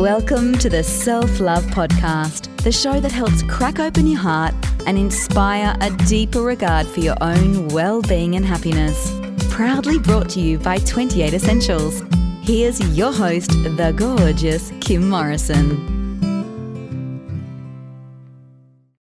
[0.00, 4.54] Welcome to the Self Love Podcast, the show that helps crack open your heart
[4.86, 9.12] and inspire a deeper regard for your own well being and happiness.
[9.50, 12.02] Proudly brought to you by 28 Essentials.
[12.40, 15.68] Here's your host, the gorgeous Kim Morrison.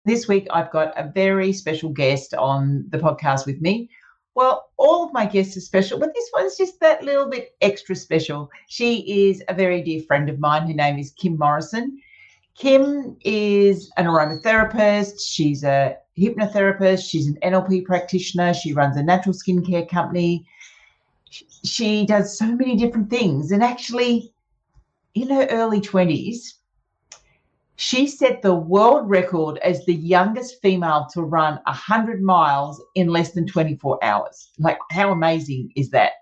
[0.05, 3.89] This week, I've got a very special guest on the podcast with me.
[4.37, 7.95] Well, all of my guests are special, but this one's just that little bit extra
[7.95, 8.51] special.
[8.67, 10.67] She is a very dear friend of mine.
[10.67, 11.99] Her name is Kim Morrison.
[12.53, 15.21] Kim is an aromatherapist.
[15.27, 17.09] She's a hypnotherapist.
[17.09, 18.53] She's an NLP practitioner.
[18.53, 20.45] She runs a natural skincare company.
[21.63, 23.51] She does so many different things.
[23.51, 24.31] And actually,
[25.15, 26.57] in her early 20s,
[27.77, 33.33] she set the world record as the youngest female to run 100 miles in less
[33.33, 34.49] than 24 hours.
[34.57, 36.13] Like, how amazing is that?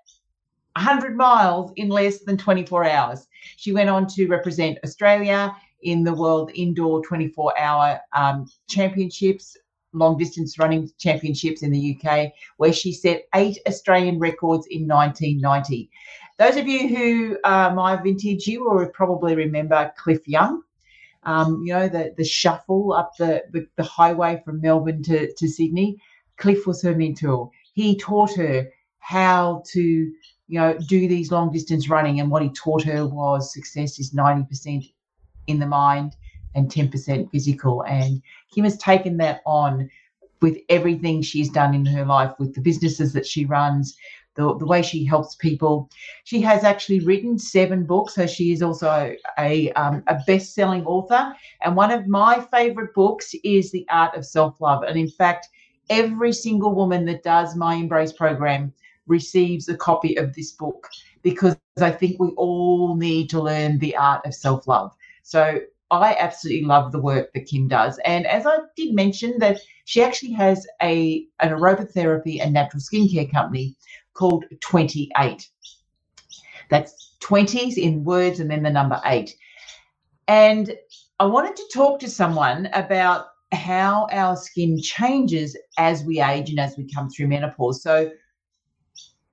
[0.76, 3.28] 100 miles in less than 24 hours.
[3.56, 9.56] She went on to represent Australia in the World Indoor 24 Hour um, Championships,
[9.94, 15.90] long distance running championships in the UK, where she set eight Australian records in 1990.
[16.38, 20.62] Those of you who are my vintage, you will probably remember Cliff Young
[21.26, 25.48] um, you know, the the shuffle up the, the, the highway from Melbourne to, to
[25.48, 25.98] Sydney.
[26.38, 27.50] Cliff was her mentor.
[27.74, 32.20] He taught her how to, you know, do these long distance running.
[32.20, 34.92] And what he taught her was success is 90%
[35.48, 36.16] in the mind
[36.56, 37.84] and 10% physical.
[37.84, 38.22] And
[38.54, 39.90] Kim has taken that on
[40.42, 43.98] with everything she's done in her life, with the businesses that she runs,
[44.36, 45.90] the, the way she helps people.
[46.24, 50.86] She has actually written seven books, so she is also a, um, a best selling
[50.86, 51.34] author.
[51.62, 54.84] And one of my favorite books is The Art of Self Love.
[54.84, 55.48] And in fact,
[55.90, 58.74] every single woman that does my Embrace program
[59.08, 60.90] receives a copy of this book
[61.22, 64.94] because I think we all need to learn the art of self love.
[65.24, 65.60] So
[65.92, 68.00] I absolutely love the work that Kim does.
[68.06, 73.32] And as I did mention, that she actually has a an aromatherapy and natural skincare
[73.32, 73.76] company
[74.16, 75.48] called 28.
[76.70, 79.36] That's 20s in words and then the number eight.
[80.28, 80.76] And
[81.20, 86.60] I wanted to talk to someone about how our skin changes as we age and
[86.60, 87.82] as we come through menopause.
[87.84, 88.12] So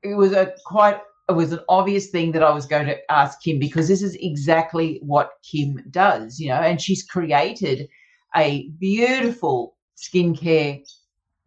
[0.03, 3.41] it was a quite it was an obvious thing that I was going to ask
[3.43, 7.88] Kim because this is exactly what Kim does, you know, and she's created
[8.37, 10.82] a beautiful skincare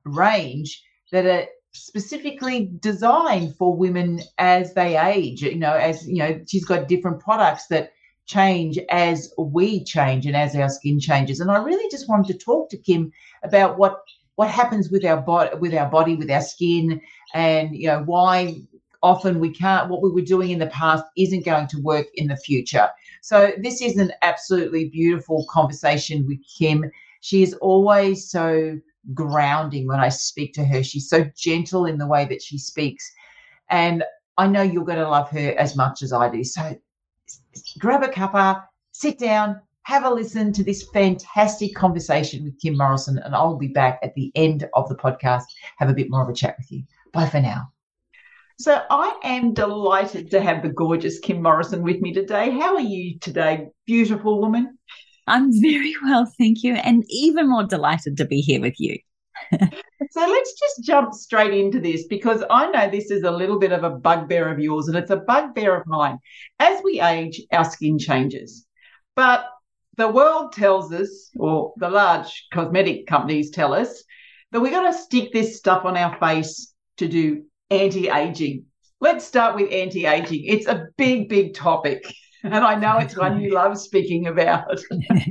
[0.05, 6.39] range that are specifically designed for women as they age you know as you know
[6.47, 7.91] she's got different products that
[8.25, 11.39] change as we change and as our skin changes.
[11.39, 13.11] And i really just wanted to talk to kim
[13.43, 14.01] about what
[14.35, 17.01] what happens with our body with our body with our skin
[17.33, 18.55] and you know why
[19.03, 22.27] often we can't what we were doing in the past isn't going to work in
[22.27, 22.89] the future.
[23.21, 26.89] So this is an absolutely beautiful conversation with kim.
[27.21, 28.79] She is always so
[29.13, 30.83] grounding when I speak to her.
[30.83, 33.11] She's so gentle in the way that she speaks.
[33.69, 34.03] And
[34.37, 36.43] I know you're going to love her as much as I do.
[36.43, 36.75] So
[37.79, 43.19] grab a cuppa, sit down, have a listen to this fantastic conversation with Kim Morrison,
[43.19, 45.43] and I'll be back at the end of the podcast,
[45.77, 46.83] have a bit more of a chat with you.
[47.13, 47.71] Bye for now.
[48.57, 52.49] So I am delighted to have the gorgeous Kim Morrison with me today.
[52.51, 54.77] How are you today, beautiful woman?
[55.27, 58.97] I'm very well, thank you, and even more delighted to be here with you.
[59.51, 63.71] so let's just jump straight into this because I know this is a little bit
[63.71, 66.19] of a bugbear of yours and it's a bugbear of mine.
[66.59, 68.65] As we age, our skin changes.
[69.15, 69.45] But
[69.97, 74.03] the world tells us, or the large cosmetic companies tell us,
[74.51, 78.65] that we've got to stick this stuff on our face to do anti aging.
[79.01, 80.45] Let's start with anti aging.
[80.45, 82.05] It's a big, big topic.
[82.51, 84.79] And I know it's one you love speaking about.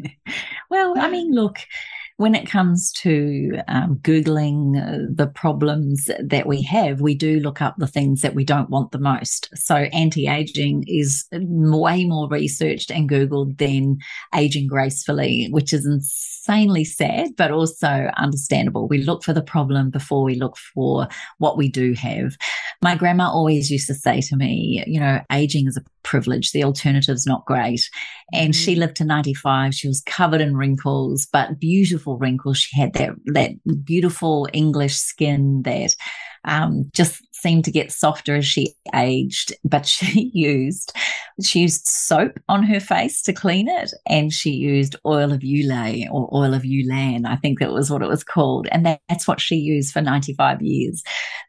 [0.71, 1.59] well, I mean, look,
[2.17, 7.63] when it comes to um, Googling uh, the problems that we have, we do look
[7.63, 9.49] up the things that we don't want the most.
[9.55, 13.99] So, anti aging is way more researched and Googled than
[14.35, 15.87] aging gracefully, which is
[16.45, 18.87] insanely sad, but also understandable.
[18.89, 21.09] We look for the problem before we look for
[21.39, 22.37] what we do have.
[22.83, 26.53] My grandma always used to say to me, you know, aging is a privilege.
[26.53, 27.89] The alternative's not great.
[28.33, 28.65] And mm-hmm.
[28.65, 29.75] she lived to 95.
[29.75, 32.59] She was covered in wrinkles, but beautiful wrinkles.
[32.59, 35.95] She had that, that beautiful English skin that
[36.45, 39.55] um, just seemed to get softer as she aged.
[39.65, 40.93] But she used
[41.43, 46.07] she used soap on her face to clean it, and she used oil of Ulay
[46.11, 48.69] or oil of Ulan, I think that was what it was called.
[48.71, 51.03] And that, that's what she used for 95 years.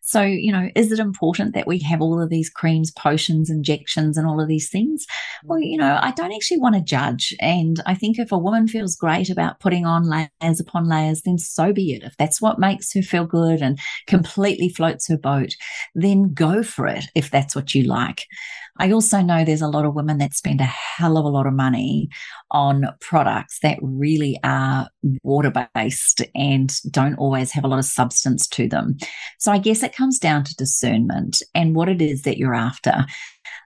[0.08, 4.18] So, you know, is it important that we have all of these creams, potions, injections,
[4.18, 5.08] and all of these things?
[5.44, 7.34] Well, you know, I don't actually want to judge.
[7.40, 11.40] And I think if a woman feels great about putting on layers upon layers, then
[11.40, 12.04] so be it.
[12.04, 15.56] If that's what makes her feel good and completely floats her boat,
[15.96, 18.28] then go for it if that's what you like.
[18.78, 21.48] I also know there's a lot of women that spend a hell of a lot
[21.48, 22.10] of money
[22.52, 24.90] on products that really are
[25.24, 28.98] water based and don't always have a lot of substance to them.
[29.40, 33.06] So I guess it comes down to discernment and what it is that you're after.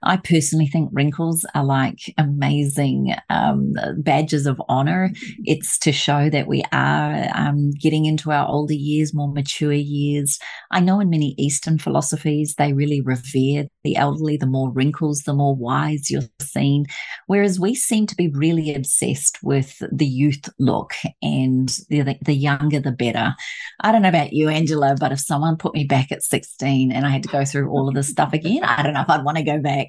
[0.04, 5.12] I personally think wrinkles are like amazing um, badges of honor.
[5.46, 10.40] It's to show that we are um, getting into our older years, more mature years.
[10.72, 14.38] I know in many Eastern philosophies, they really revere the elderly.
[14.38, 16.86] The more wrinkles, the more wise you're seen.
[17.28, 22.80] Whereas we seem to be really obsessed with the youth look and the, the younger,
[22.80, 23.36] the better.
[23.81, 27.06] I don't know about you, Angela, but if someone put me back at 16 and
[27.06, 29.24] I had to go through all of this stuff again, I don't know if I'd
[29.24, 29.88] want to go back.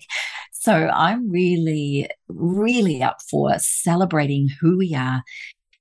[0.53, 5.23] So I'm really, really up for celebrating who we are.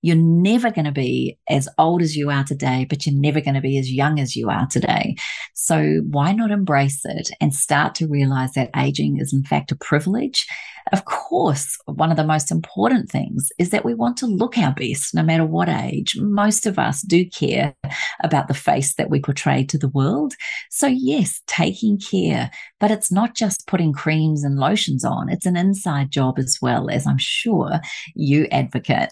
[0.01, 3.55] You're never going to be as old as you are today, but you're never going
[3.55, 5.15] to be as young as you are today.
[5.53, 9.75] So why not embrace it and start to realize that aging is in fact a
[9.75, 10.45] privilege
[10.91, 14.73] of course, one of the most important things is that we want to look our
[14.73, 16.15] best no matter what age.
[16.17, 17.75] Most of us do care
[18.23, 20.33] about the face that we portray to the world.
[20.69, 22.49] So, yes, taking care,
[22.79, 26.89] but it's not just putting creams and lotions on, it's an inside job as well,
[26.89, 27.79] as I'm sure
[28.15, 29.09] you advocate.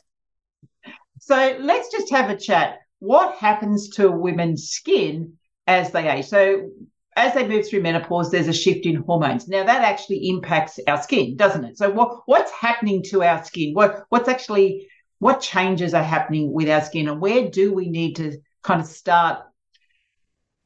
[1.27, 2.79] So, let's just have a chat.
[3.00, 5.33] What happens to women's skin
[5.68, 6.27] as they age?
[6.27, 6.69] So,
[7.18, 9.50] as they move through menopause, there's a shift in hormones.
[9.50, 11.77] Now that actually impacts our skin, doesn't it?
[11.77, 13.74] So what what's happening to our skin?
[13.74, 14.88] What what's actually
[15.19, 18.88] what changes are happening with our skin, and where do we need to kind of
[18.88, 19.44] start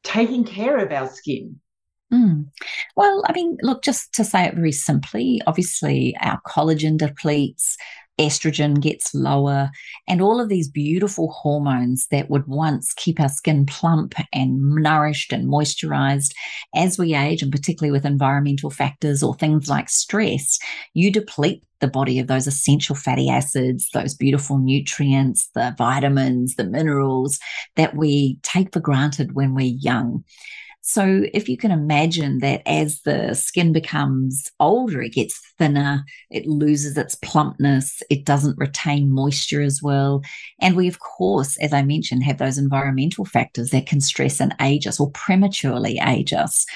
[0.04, 1.58] taking care of our skin?
[2.12, 2.48] Mm.
[2.94, 7.78] Well, I mean, look, just to say it very simply, obviously our collagen depletes,
[8.18, 9.70] estrogen gets lower,
[10.06, 15.32] and all of these beautiful hormones that would once keep our skin plump and nourished
[15.32, 16.32] and moisturized
[16.74, 20.58] as we age, and particularly with environmental factors or things like stress,
[20.94, 26.64] you deplete the body of those essential fatty acids, those beautiful nutrients, the vitamins, the
[26.64, 27.38] minerals
[27.76, 30.24] that we take for granted when we're young.
[30.84, 36.44] So if you can imagine that as the skin becomes older, it gets thinner, it
[36.44, 40.22] loses its plumpness, it doesn't retain moisture as well.
[40.60, 44.56] And we, of course, as I mentioned, have those environmental factors that can stress and
[44.60, 46.66] age us or prematurely age us.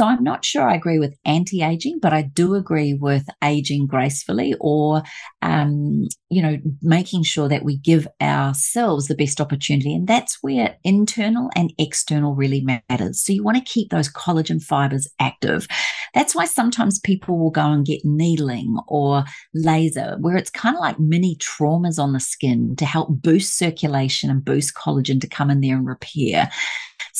[0.00, 3.86] So I'm not sure I agree with anti aging, but I do agree with aging
[3.86, 5.02] gracefully or,
[5.42, 9.94] um, you know, making sure that we give ourselves the best opportunity.
[9.94, 13.22] And that's where internal and external really matters.
[13.22, 15.68] So you want to keep those collagen fibers active.
[16.14, 20.80] That's why sometimes people will go and get needling or laser, where it's kind of
[20.80, 25.50] like mini traumas on the skin to help boost circulation and boost collagen to come
[25.50, 26.48] in there and repair.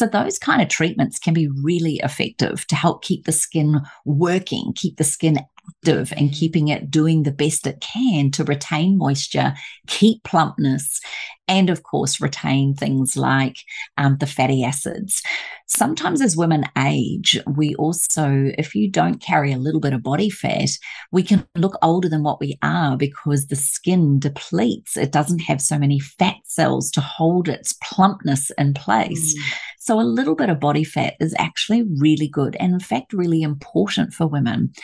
[0.00, 4.73] So those kind of treatments can be really effective to help keep the skin working,
[4.75, 9.52] keep the skin active and keeping it doing the best it can to retain moisture,
[9.88, 11.02] keep plumpness,
[11.49, 13.56] and of course, retain things like
[13.99, 15.20] um, the fatty acids.
[15.67, 20.31] Sometimes as women age, we also, if you don't carry a little bit of body
[20.31, 20.70] fat,
[21.12, 24.96] we can look older than what we are because the skin depletes.
[24.96, 29.36] It doesn't have so many fat cells to hold its plumpness in place.
[29.36, 29.53] Mm.
[29.82, 33.41] So a little bit of body fat is actually really good and, in fact, really
[33.41, 34.75] important for women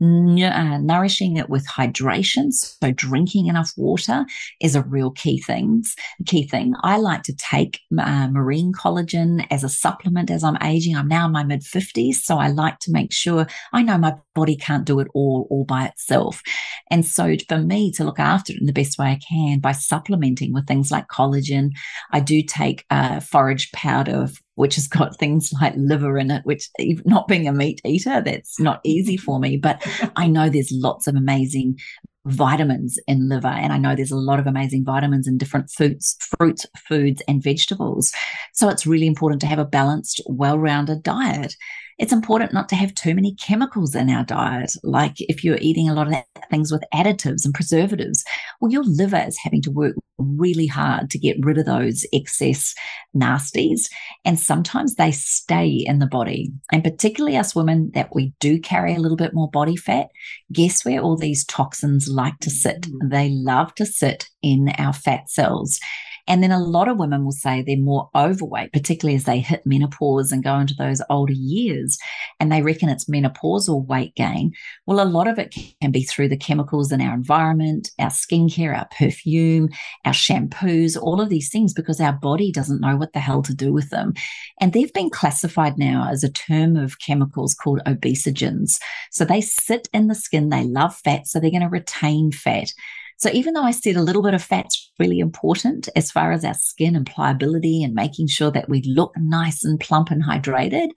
[0.00, 2.52] uh, nourishing it with hydration.
[2.52, 4.26] So drinking enough water
[4.60, 5.94] is a real key things.
[6.26, 6.74] Key thing.
[6.82, 10.96] I like to take uh, marine collagen as a supplement as I'm aging.
[10.96, 14.14] I'm now in my mid fifties, so I like to make sure I know my
[14.34, 16.42] body can't do it all all by itself.
[16.90, 19.72] And so for me to look after it in the best way I can by
[19.72, 21.70] supplementing with things like collagen,
[22.10, 26.68] I do take a forage powder which has got things like liver in it, which
[27.04, 29.56] not being a meat eater, that's not easy for me.
[29.56, 31.78] But I know there's lots of amazing
[32.26, 33.48] vitamins in liver.
[33.48, 37.42] And I know there's a lot of amazing vitamins in different foods, fruits, foods, and
[37.42, 38.12] vegetables.
[38.54, 41.54] So it's really important to have a balanced, well rounded diet.
[41.98, 44.72] It's important not to have too many chemicals in our diet.
[44.82, 46.14] Like if you're eating a lot of
[46.50, 48.24] things with additives and preservatives,
[48.60, 52.74] well, your liver is having to work really hard to get rid of those excess
[53.16, 53.82] nasties.
[54.24, 56.52] And sometimes they stay in the body.
[56.72, 60.08] And particularly us women that we do carry a little bit more body fat,
[60.52, 62.82] guess where all these toxins like to sit?
[62.82, 63.10] Mm.
[63.10, 65.78] They love to sit in our fat cells.
[66.26, 69.66] And then a lot of women will say they're more overweight, particularly as they hit
[69.66, 71.98] menopause and go into those older years.
[72.40, 74.52] And they reckon it's menopausal weight gain.
[74.86, 78.76] Well, a lot of it can be through the chemicals in our environment, our skincare,
[78.76, 79.68] our perfume,
[80.04, 83.54] our shampoos, all of these things, because our body doesn't know what the hell to
[83.54, 84.14] do with them.
[84.60, 88.80] And they've been classified now as a term of chemicals called obesogens.
[89.10, 92.72] So they sit in the skin, they love fat, so they're going to retain fat.
[93.18, 96.44] So even though I said a little bit of fat's really important as far as
[96.44, 100.88] our skin and pliability and making sure that we look nice and plump and hydrated,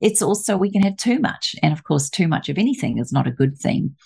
[0.00, 1.56] it's also we can have too much.
[1.62, 3.96] And of course, too much of anything is not a good thing.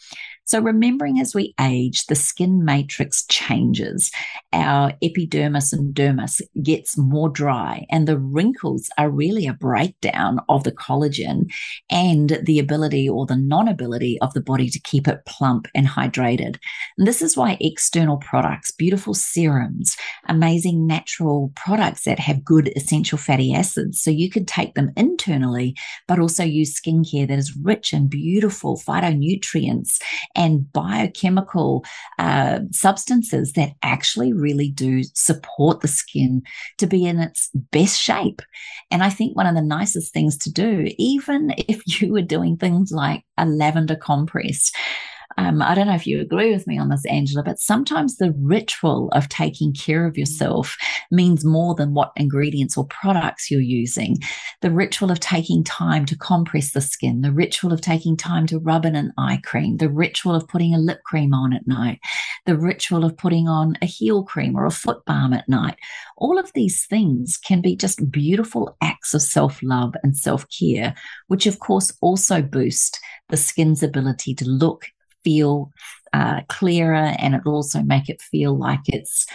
[0.48, 4.10] So, remembering as we age, the skin matrix changes.
[4.54, 10.64] Our epidermis and dermis gets more dry, and the wrinkles are really a breakdown of
[10.64, 11.50] the collagen
[11.90, 15.86] and the ability or the non ability of the body to keep it plump and
[15.86, 16.56] hydrated.
[16.96, 23.18] And this is why external products, beautiful serums, amazing natural products that have good essential
[23.18, 25.76] fatty acids, so you could take them internally,
[26.06, 29.98] but also use skincare that is rich and beautiful phytonutrients
[30.38, 31.84] and biochemical
[32.20, 36.42] uh, substances that actually really do support the skin
[36.78, 38.40] to be in its best shape.
[38.92, 42.56] And I think one of the nicest things to do, even if you were doing
[42.56, 44.70] things like a lavender compress,
[45.38, 48.34] um, I don't know if you agree with me on this, Angela, but sometimes the
[48.36, 50.76] ritual of taking care of yourself
[51.12, 54.16] means more than what ingredients or products you're using.
[54.62, 58.58] The ritual of taking time to compress the skin, the ritual of taking time to
[58.58, 62.00] rub in an eye cream, the ritual of putting a lip cream on at night,
[62.44, 65.76] the ritual of putting on a heel cream or a foot balm at night.
[66.16, 70.96] All of these things can be just beautiful acts of self love and self care,
[71.28, 74.86] which of course also boost the skin's ability to look
[75.24, 75.70] feel
[76.12, 79.26] uh, clearer and it'll also make it feel like it's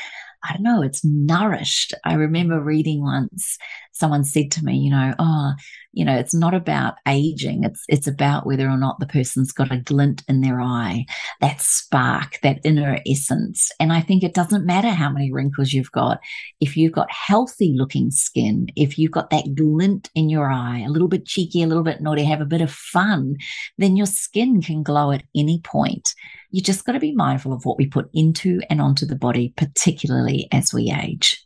[0.44, 1.94] I don't know, it's nourished.
[2.04, 3.58] I remember reading once
[3.94, 5.54] someone said to me, you know, oh,
[5.94, 7.64] you know, it's not about aging.
[7.64, 11.06] It's it's about whether or not the person's got a glint in their eye,
[11.40, 13.72] that spark, that inner essence.
[13.80, 16.20] And I think it doesn't matter how many wrinkles you've got.
[16.60, 20.90] If you've got healthy looking skin, if you've got that glint in your eye, a
[20.90, 23.36] little bit cheeky, a little bit naughty, have a bit of fun,
[23.78, 26.14] then your skin can glow at any point.
[26.50, 29.54] You just got to be mindful of what we put into and onto the body,
[29.58, 31.46] particularly as we age.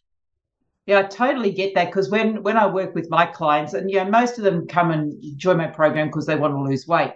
[0.88, 3.98] Yeah, I totally get that because when when I work with my clients, and you
[3.98, 7.12] know, most of them come and join my program because they want to lose weight,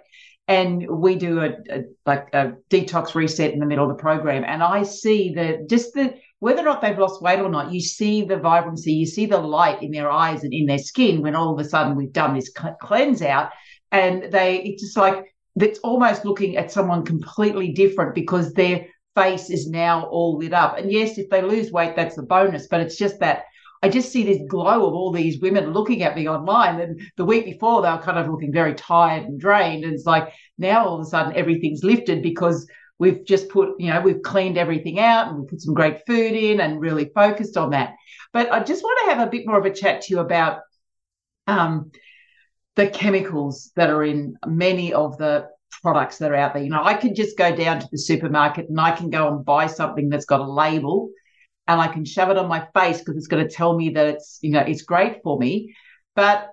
[0.46, 4.44] and we do a, a, like a detox reset in the middle of the program,
[4.46, 7.80] and I see that just the whether or not they've lost weight or not, you
[7.80, 11.36] see the vibrancy, you see the light in their eyes and in their skin when
[11.36, 12.52] all of a sudden we've done this
[12.82, 13.52] cleanse out,
[13.90, 19.50] and they it's just like it's almost looking at someone completely different because their face
[19.50, 20.78] is now all lit up.
[20.78, 23.44] And yes, if they lose weight, that's a bonus, but it's just that
[23.82, 26.80] I just see this glow of all these women looking at me online.
[26.80, 29.84] And the week before, they were kind of looking very tired and drained.
[29.84, 33.90] And it's like now all of a sudden everything's lifted because we've just put, you
[33.90, 37.56] know, we've cleaned everything out and we put some great food in and really focused
[37.56, 37.94] on that.
[38.32, 40.60] But I just want to have a bit more of a chat to you about
[41.48, 41.90] um,
[42.76, 45.48] the chemicals that are in many of the
[45.80, 46.62] products that are out there.
[46.62, 49.44] You know, I can just go down to the supermarket and I can go and
[49.44, 51.10] buy something that's got a label
[51.66, 54.06] and I can shove it on my face because it's going to tell me that
[54.06, 55.74] it's, you know, it's great for me.
[56.14, 56.50] But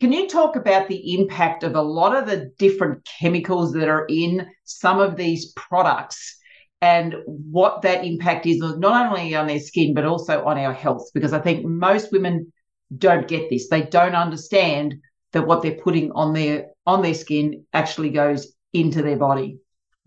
[0.00, 4.06] can you talk about the impact of a lot of the different chemicals that are
[4.08, 6.36] in some of these products
[6.82, 11.08] and what that impact is not only on their skin but also on our health?
[11.14, 12.52] Because I think most women
[12.96, 13.68] don't get this.
[13.68, 14.96] They don't understand
[15.32, 19.58] that what they're putting on their on their skin actually goes into their body.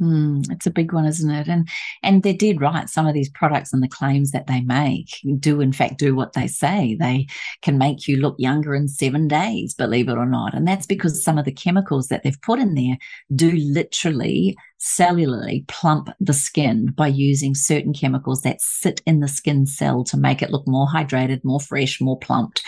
[0.01, 1.47] Mm, it's a big one, isn't it?
[1.49, 1.67] And
[2.03, 2.89] and they did right.
[2.89, 5.09] Some of these products and the claims that they make
[5.39, 6.95] do in fact do what they say.
[6.97, 7.27] They
[7.61, 10.53] can make you look younger in seven days, believe it or not.
[10.53, 12.97] And that's because some of the chemicals that they've put in there
[13.35, 19.65] do literally cellularly plump the skin by using certain chemicals that sit in the skin
[19.65, 22.61] cell to make it look more hydrated, more fresh, more plumped.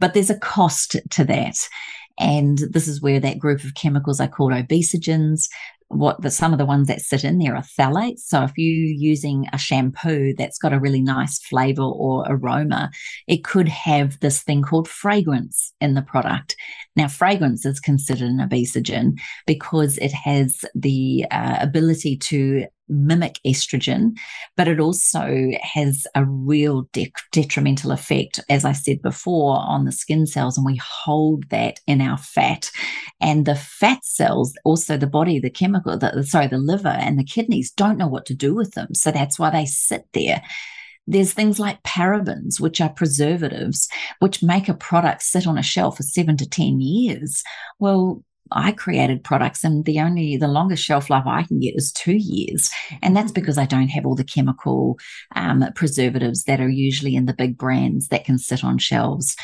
[0.00, 1.56] But there's a cost to that.
[2.18, 5.48] And this is where that group of chemicals are called obesogens
[5.88, 8.20] what the some of the ones that sit in there are phthalates.
[8.20, 12.90] So if you're using a shampoo that's got a really nice flavor or aroma,
[13.26, 16.56] it could have this thing called fragrance in the product.
[16.96, 24.16] Now, fragrance is considered an obesogen because it has the uh, ability to mimic estrogen,
[24.56, 29.92] but it also has a real de- detrimental effect, as I said before, on the
[29.92, 32.70] skin cells, and we hold that in our fat.
[33.20, 37.24] And the fat cells, also the body, the chemical, the, sorry, the liver and the
[37.24, 38.94] kidneys don't know what to do with them.
[38.94, 40.42] So that's why they sit there.
[41.06, 43.88] There's things like parabens, which are preservatives,
[44.20, 47.42] which make a product sit on a shelf for seven to 10 years.
[47.78, 48.22] Well,
[48.54, 52.16] I created products and the only the longest shelf life I can get is two
[52.16, 52.70] years.
[53.02, 53.40] And that's mm-hmm.
[53.40, 54.98] because I don't have all the chemical
[55.34, 59.36] um, preservatives that are usually in the big brands that can sit on shelves.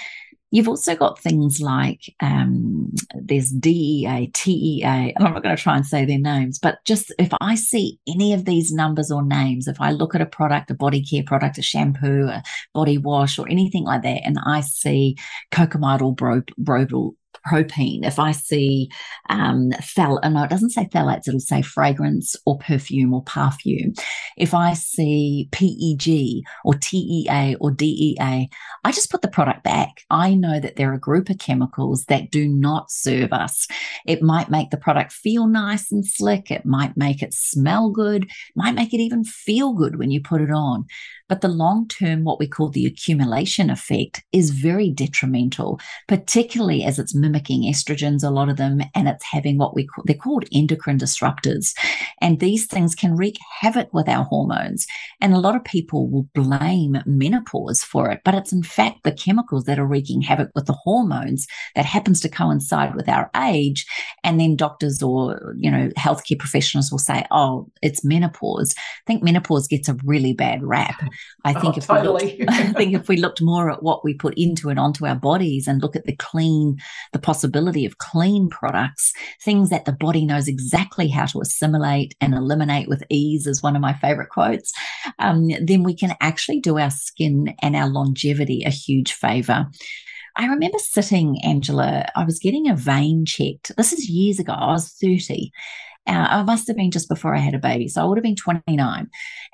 [0.52, 5.76] You've also got things like um, there's DEA, TEA, and I'm not going to try
[5.76, 9.68] and say their names, but just if I see any of these numbers or names,
[9.68, 12.42] if I look at a product, a body care product, a shampoo, a
[12.74, 15.16] body wash, or anything like that, and I see
[15.52, 17.12] cocamidal bro- brodal
[17.46, 18.06] propene.
[18.06, 18.90] If I see
[19.28, 23.94] um, phthal, no, it doesn't say phthalates, it'll say fragrance or perfume or perfume.
[24.36, 28.48] If I see PEG or TEA or DEA,
[28.84, 30.02] I just put the product back.
[30.10, 33.66] I know that there are a group of chemicals that do not serve us.
[34.06, 36.50] It might make the product feel nice and slick.
[36.50, 40.40] It might make it smell good, might make it even feel good when you put
[40.40, 40.86] it on.
[41.30, 46.98] But the long term, what we call the accumulation effect, is very detrimental, particularly as
[46.98, 50.46] it's mimicking estrogens, a lot of them, and it's having what we call, they're called
[50.52, 51.72] endocrine disruptors.
[52.20, 54.88] And these things can wreak havoc with our hormones.
[55.20, 59.12] And a lot of people will blame menopause for it, but it's in fact the
[59.12, 61.46] chemicals that are wreaking havoc with the hormones
[61.76, 63.86] that happens to coincide with our age.
[64.24, 68.74] And then doctors or, you know, healthcare professionals will say, oh, it's menopause.
[68.76, 71.00] I think menopause gets a really bad rap.
[71.44, 72.36] I think oh, if totally.
[72.38, 75.06] we looked, I think if we looked more at what we put into and onto
[75.06, 76.78] our bodies and look at the clean,
[77.12, 79.12] the possibility of clean products,
[79.42, 83.76] things that the body knows exactly how to assimilate and eliminate with ease, is one
[83.76, 84.72] of my favorite quotes.
[85.18, 89.66] Um, then we can actually do our skin and our longevity a huge favor.
[90.36, 93.72] I remember sitting, Angela, I was getting a vein checked.
[93.76, 94.52] This is years ago.
[94.52, 95.50] I was 30
[96.10, 97.88] uh, I must have been just before I had a baby.
[97.88, 99.08] So I would have been 29.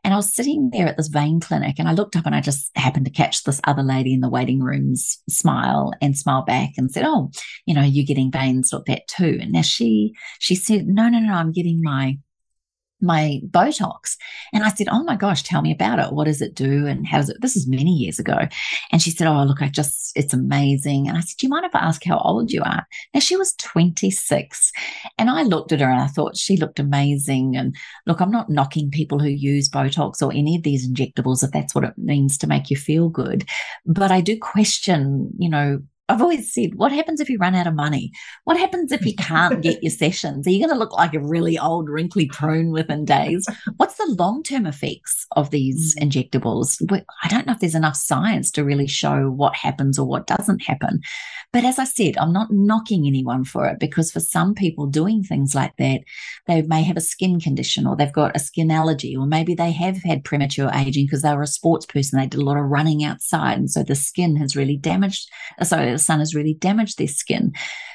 [0.04, 2.40] And I was sitting there at this vein clinic and I looked up and I
[2.40, 6.70] just happened to catch this other lady in the waiting rooms smile and smile back
[6.76, 7.30] and said, Oh,
[7.66, 9.38] you know, you're getting veins looked at too.
[9.40, 12.18] And now she, she said, No, no, no, I'm getting my
[13.00, 14.16] my Botox.
[14.52, 16.12] And I said, Oh my gosh, tell me about it.
[16.12, 16.86] What does it do?
[16.86, 17.36] And how does it?
[17.40, 18.38] This is many years ago.
[18.92, 21.08] And she said, Oh, look, I just, it's amazing.
[21.08, 22.86] And I said, Do you mind if I ask how old you are?
[23.12, 24.72] Now she was 26.
[25.18, 27.56] And I looked at her and I thought she looked amazing.
[27.56, 31.50] And look, I'm not knocking people who use Botox or any of these injectables if
[31.50, 33.44] that's what it means to make you feel good.
[33.84, 37.66] But I do question, you know, I've always said, what happens if you run out
[37.66, 38.12] of money?
[38.44, 40.46] What happens if you can't get your sessions?
[40.46, 43.46] Are you going to look like a really old, wrinkly prune within days?
[43.76, 46.04] What's the long term effects of these mm.
[46.04, 46.80] injectables?
[47.24, 50.62] I don't know if there's enough science to really show what happens or what doesn't
[50.62, 51.00] happen.
[51.52, 55.22] But as I said, I'm not knocking anyone for it because for some people doing
[55.22, 56.02] things like that,
[56.46, 59.72] they may have a skin condition or they've got a skin allergy, or maybe they
[59.72, 62.18] have had premature aging because they were a sports person.
[62.18, 63.58] They did a lot of running outside.
[63.58, 65.30] And so the skin has really damaged.
[65.62, 67.52] So the sun has really damaged their skin.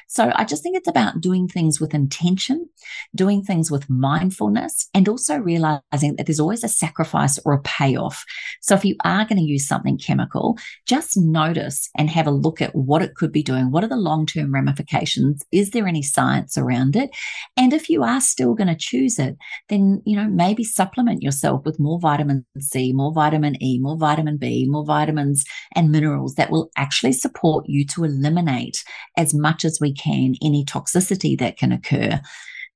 [0.08, 2.68] So I just think it's about doing things with intention,
[3.14, 8.24] doing things with mindfulness, and also realizing that there's always a sacrifice or a payoff.
[8.60, 12.60] So if you are going to use something chemical, just notice and have a look
[12.60, 13.70] at what it could be doing.
[13.70, 15.42] What are the long term ramifications?
[15.52, 17.10] Is there any science around it?
[17.56, 19.36] And if you are still going to choose it,
[19.68, 24.36] then, you know, maybe supplement yourself with more vitamin C, more vitamin E, more vitamin
[24.36, 28.84] B, more vitamins and minerals that will actually support you to eliminate
[29.16, 32.20] as much as we can any toxicity that can occur.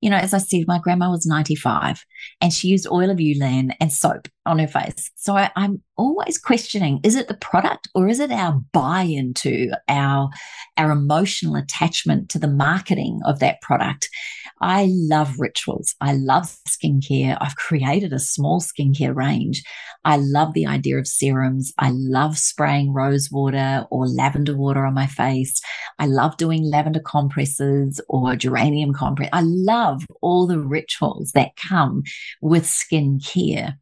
[0.03, 2.05] You know, as I said, my grandma was 95
[2.41, 5.11] and she used oil of Ulan and soap on her face.
[5.15, 9.71] So I, I'm always questioning is it the product or is it our buy into
[9.89, 10.29] our
[10.77, 14.11] our emotional attachment to the marketing of that product
[14.61, 15.95] i love rituals.
[16.01, 17.37] I love skincare.
[17.41, 19.63] I've created a small skincare range.
[20.05, 21.73] I love the idea of serums.
[21.79, 25.61] I love spraying rose water or lavender water on my face.
[25.99, 32.03] I love doing lavender compresses or geranium compress i love all the rituals that come
[32.41, 33.75] with skincare.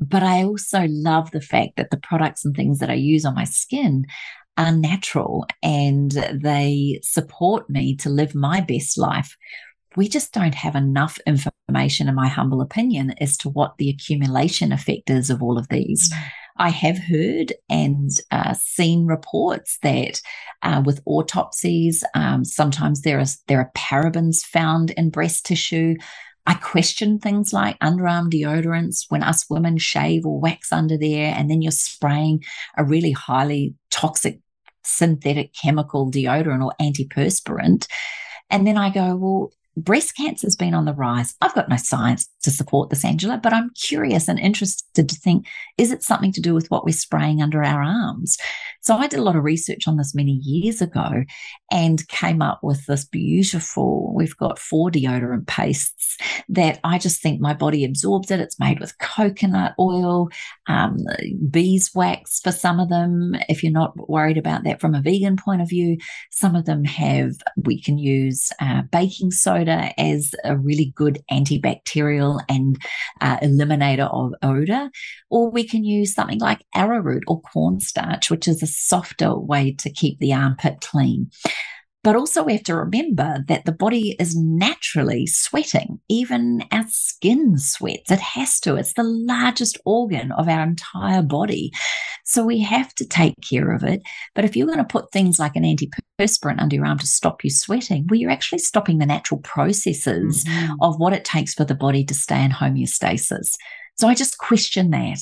[0.00, 3.34] But I also love the fact that the products and things that I use on
[3.34, 4.06] my skin
[4.56, 9.36] are natural and they support me to live my best life
[9.96, 14.72] we just don't have enough information, in my humble opinion, as to what the accumulation
[14.72, 16.12] effect is of all of these.
[16.12, 16.22] Mm.
[16.56, 20.20] I have heard and uh, seen reports that
[20.62, 25.96] uh, with autopsies, um, sometimes there is there are parabens found in breast tissue.
[26.46, 31.50] I question things like underarm deodorants when us women shave or wax under there, and
[31.50, 32.44] then you're spraying
[32.76, 34.40] a really highly toxic
[34.84, 37.88] synthetic chemical deodorant or antiperspirant.
[38.50, 41.34] And then I go, well, breast cancer has been on the rise.
[41.40, 45.46] I've got no science to support this, Angela, but I'm curious and interested to think
[45.78, 48.36] is it something to do with what we're spraying under our arms?
[48.80, 51.24] So I did a lot of research on this many years ago
[51.72, 56.16] and came up with this beautiful, we've got four deodorant pastes
[56.50, 58.40] that I just think my body absorbs it.
[58.40, 60.28] It's made with coconut oil,
[60.66, 60.98] um,
[61.50, 63.34] beeswax for some of them.
[63.48, 65.96] If you're not worried about that from a vegan point of view,
[66.30, 67.32] some of them have,
[67.64, 72.76] we can use uh, baking soda as a really good antibacterial and
[73.20, 74.90] uh, eliminator of odor,
[75.30, 79.90] or we can use something like arrowroot or cornstarch, which is a softer way to
[79.90, 81.30] keep the armpit clean.
[82.04, 86.00] But also, we have to remember that the body is naturally sweating.
[86.10, 88.10] Even our skin sweats.
[88.10, 88.76] It has to.
[88.76, 91.72] It's the largest organ of our entire body.
[92.24, 94.02] So we have to take care of it.
[94.34, 97.44] But if you're going to put things like an antiperspirant under your arm to stop
[97.44, 100.74] you sweating, well, you're actually stopping the natural processes mm-hmm.
[100.80, 103.54] of what it takes for the body to stay in homeostasis.
[103.96, 105.20] So I just question that.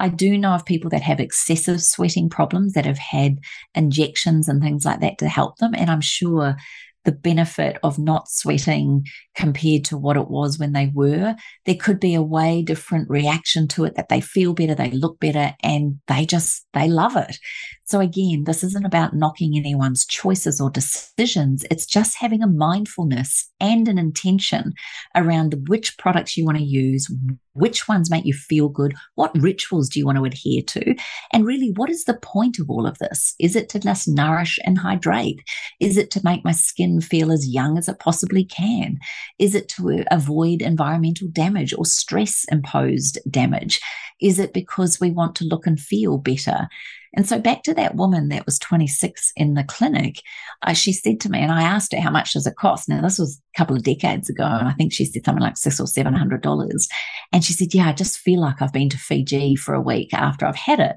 [0.00, 3.38] I do know of people that have excessive sweating problems that have had
[3.74, 5.74] injections and things like that to help them.
[5.74, 6.56] And I'm sure
[7.04, 9.06] the benefit of not sweating
[9.36, 11.34] compared to what it was when they were,
[11.64, 15.18] there could be a way different reaction to it that they feel better, they look
[15.20, 17.38] better, and they just, they love it.
[17.88, 21.64] So again, this isn't about knocking anyone's choices or decisions.
[21.70, 24.74] It's just having a mindfulness and an intention
[25.16, 27.10] around which products you want to use,
[27.54, 30.94] which ones make you feel good, what rituals do you want to adhere to,
[31.32, 33.34] and really, what is the point of all of this?
[33.40, 35.40] Is it to just nourish and hydrate?
[35.80, 38.98] Is it to make my skin feel as young as it possibly can?
[39.38, 43.80] Is it to avoid environmental damage or stress imposed damage?
[44.20, 46.68] Is it because we want to look and feel better?
[47.14, 50.20] And so back to that woman that was 26 in the clinic,
[50.62, 52.88] uh, she said to me, and I asked her, how much does it cost?
[52.88, 55.56] Now, this was a couple of decades ago, and I think she said something like
[55.56, 56.88] six or seven hundred dollars.
[57.32, 60.12] And she said, yeah, I just feel like I've been to Fiji for a week
[60.12, 60.96] after I've had it.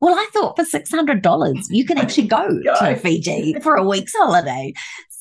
[0.00, 4.72] Well, I thought for $600, you can actually go to Fiji for a week's holiday.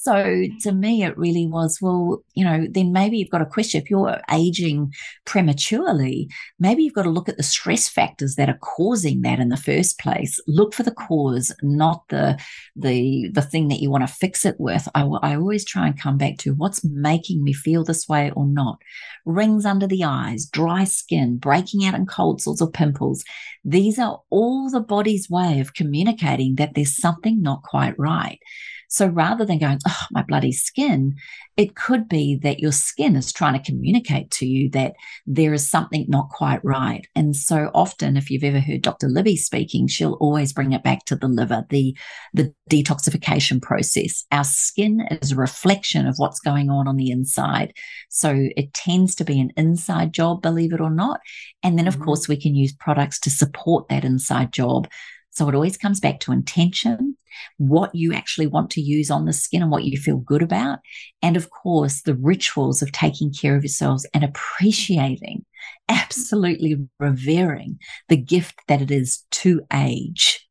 [0.02, 3.82] So to me, it really was, well, you know, then maybe you've got a question.
[3.82, 4.94] If you're aging
[5.26, 9.50] prematurely, maybe you've got to look at the stress factors that are causing that in
[9.50, 10.40] the first place.
[10.48, 12.40] Look for the cause, not the
[12.78, 14.88] the the thing that you want to fix it with.
[14.96, 18.48] I, I always try and come back to what's making me feel this way or
[18.48, 18.78] not.
[19.26, 23.26] Rings under the eyes, dry skin, breaking out in cold sores or pimples.
[23.66, 28.40] These are all the body's way of communicating that there's something not quite right.
[28.90, 31.16] So rather than going, oh, my bloody skin,
[31.56, 34.96] it could be that your skin is trying to communicate to you that
[35.28, 37.08] there is something not quite right.
[37.16, 39.08] And so often, if you've ever heard Dr.
[39.08, 41.96] Libby speaking, she'll always bring it back to the liver, the,
[42.34, 44.26] the detoxification process.
[44.32, 47.74] Our skin is a reflection of what's going on on the inside.
[48.10, 51.20] So it tends to be an inside job, believe it or not.
[51.62, 52.06] And then, of mm-hmm.
[52.06, 54.88] course, we can use products to support that inside job.
[55.40, 57.16] So it always comes back to intention,
[57.60, 60.80] what you actually want to use on the skin and what you feel good about.
[61.22, 65.46] And of course, the rituals of taking care of yourselves and appreciating,
[65.88, 70.46] absolutely revering the gift that it is to age.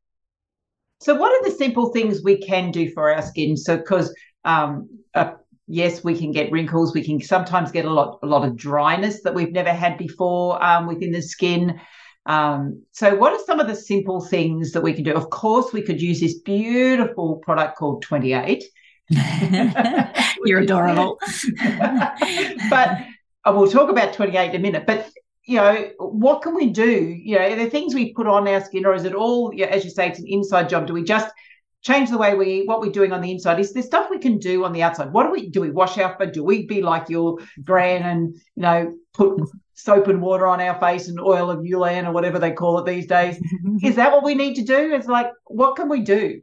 [1.02, 3.58] So, what are the simple things we can do for our skin?
[3.58, 4.10] So, because
[4.46, 5.32] um, uh,
[5.66, 6.94] yes, we can get wrinkles.
[6.94, 10.64] We can sometimes get a lot, a lot of dryness that we've never had before
[10.64, 11.78] um, within the skin.
[12.28, 15.14] Um, so, what are some of the simple things that we can do?
[15.14, 18.64] Of course, we could use this beautiful product called 28.
[20.44, 21.18] You're adorable.
[22.70, 22.98] but
[23.44, 24.86] uh, we'll talk about 28 in a minute.
[24.86, 25.10] But
[25.44, 26.92] you know, what can we do?
[26.92, 29.72] You know, the things we put on our skin, or is it all, you know,
[29.72, 30.86] as you say, it's an inside job?
[30.86, 31.32] Do we just
[31.82, 33.60] change the way we what we're doing on the inside?
[33.60, 35.12] Is there stuff we can do on the outside?
[35.12, 35.60] What do we do?
[35.60, 36.30] We wash our face?
[36.32, 39.40] Do we be like your gran and you know put
[39.78, 42.86] soap and water on our face and oil of Ulan or whatever they call it
[42.86, 43.40] these days.
[43.82, 44.92] Is that what we need to do?
[44.92, 46.42] It's like, what can we do?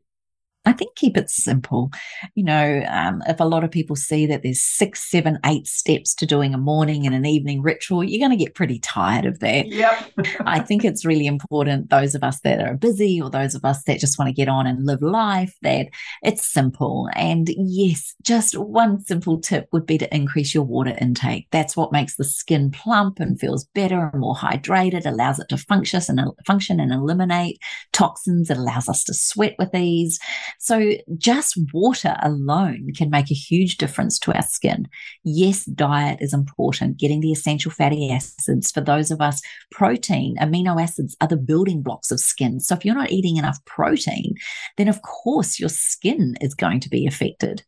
[0.65, 1.91] I think keep it simple.
[2.33, 6.13] You know, um, if a lot of people see that there's six, seven, eight steps
[6.15, 9.39] to doing a morning and an evening ritual, you're going to get pretty tired of
[9.39, 9.67] that.
[9.67, 10.11] Yep.
[10.45, 13.83] I think it's really important, those of us that are busy or those of us
[13.83, 15.87] that just want to get on and live life, that
[16.23, 17.09] it's simple.
[17.13, 21.47] And yes, just one simple tip would be to increase your water intake.
[21.51, 25.57] That's what makes the skin plump and feels better and more hydrated, allows it to
[25.57, 27.59] function and function and eliminate
[27.93, 28.49] toxins.
[28.49, 30.19] It allows us to sweat with ease.
[30.59, 34.87] So just water alone can make a huge difference to our skin.
[35.23, 38.71] Yes, diet is important, getting the essential fatty acids.
[38.71, 39.41] For those of us,
[39.71, 42.59] protein, amino acids are the building blocks of skin.
[42.59, 44.35] So if you're not eating enough protein,
[44.77, 47.63] then of course your skin is going to be affected.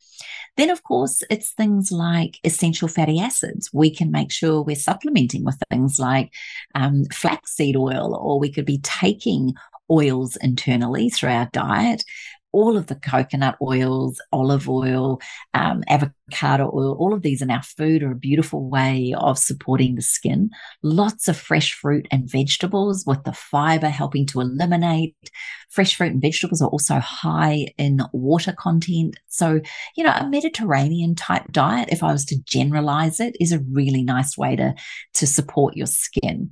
[0.58, 3.70] Then, of course, it's things like essential fatty acids.
[3.72, 6.34] We can make sure we're supplementing with things like
[6.74, 9.54] um, flaxseed oil, or we could be taking
[9.90, 12.04] oils internally through our diet
[12.52, 15.20] all of the coconut oils, olive oil,
[15.54, 19.96] um, avocado oil, all of these in our food are a beautiful way of supporting
[19.96, 20.50] the skin.
[20.82, 25.16] Lots of fresh fruit and vegetables with the fiber helping to eliminate.
[25.70, 29.18] Fresh fruit and vegetables are also high in water content.
[29.28, 29.60] So,
[29.96, 34.04] you know, a Mediterranean type diet, if I was to generalize it, is a really
[34.04, 34.74] nice way to,
[35.16, 36.52] to support your skin.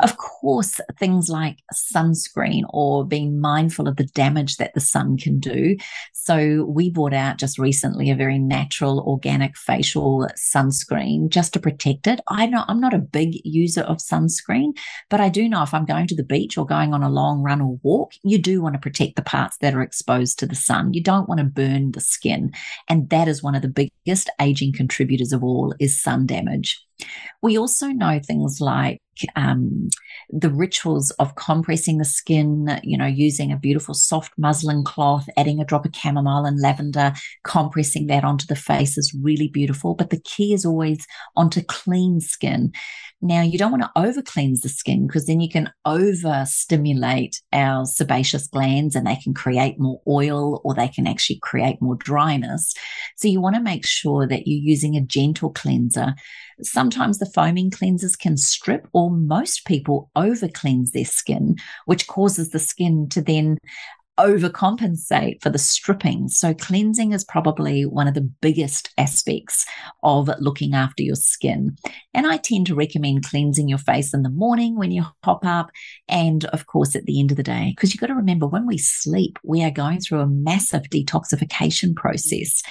[0.00, 5.33] Of course, things like sunscreen or being mindful of the damage that the sun can
[5.40, 5.76] do.
[6.12, 12.06] So we brought out just recently a very natural organic facial sunscreen just to protect
[12.06, 12.20] it.
[12.28, 14.76] I know I'm not a big user of sunscreen,
[15.10, 17.42] but I do know if I'm going to the beach or going on a long
[17.42, 20.54] run or walk, you do want to protect the parts that are exposed to the
[20.54, 20.94] sun.
[20.94, 22.52] You don't want to burn the skin.
[22.88, 26.80] And that is one of the biggest aging contributors of all is sun damage.
[27.42, 29.00] We also know things like
[29.36, 29.90] um,
[30.30, 35.60] the rituals of compressing the skin, you know, using a beautiful soft muslin cloth, adding
[35.60, 37.12] a drop of chamomile and lavender,
[37.44, 39.94] compressing that onto the face is really beautiful.
[39.94, 42.72] But the key is always onto clean skin.
[43.20, 47.40] Now, you don't want to over cleanse the skin because then you can over stimulate
[47.52, 51.96] our sebaceous glands and they can create more oil or they can actually create more
[51.96, 52.74] dryness.
[53.16, 56.14] So, you want to make sure that you're using a gentle cleanser.
[56.84, 62.50] Sometimes the foaming cleansers can strip, or most people over cleanse their skin, which causes
[62.50, 63.56] the skin to then
[64.18, 66.28] overcompensate for the stripping.
[66.28, 69.66] So, cleansing is probably one of the biggest aspects
[70.02, 71.76] of looking after your skin.
[72.12, 75.70] And I tend to recommend cleansing your face in the morning when you hop up,
[76.08, 78.66] and of course at the end of the day, because you've got to remember when
[78.66, 82.62] we sleep, we are going through a massive detoxification process,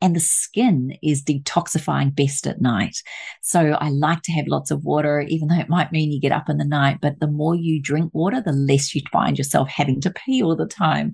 [0.00, 2.96] and the skin is detoxifying best at night.
[3.42, 6.32] So, I like to have lots of water, even though it might mean you get
[6.32, 9.68] up in the night, but the more you drink water, the less you find yourself
[9.68, 11.12] having to pee all the time time.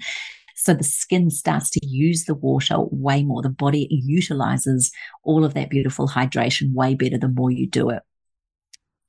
[0.57, 3.43] So the skin starts to use the water way more.
[3.43, 8.03] The body utilizes all of that beautiful hydration way better the more you do it.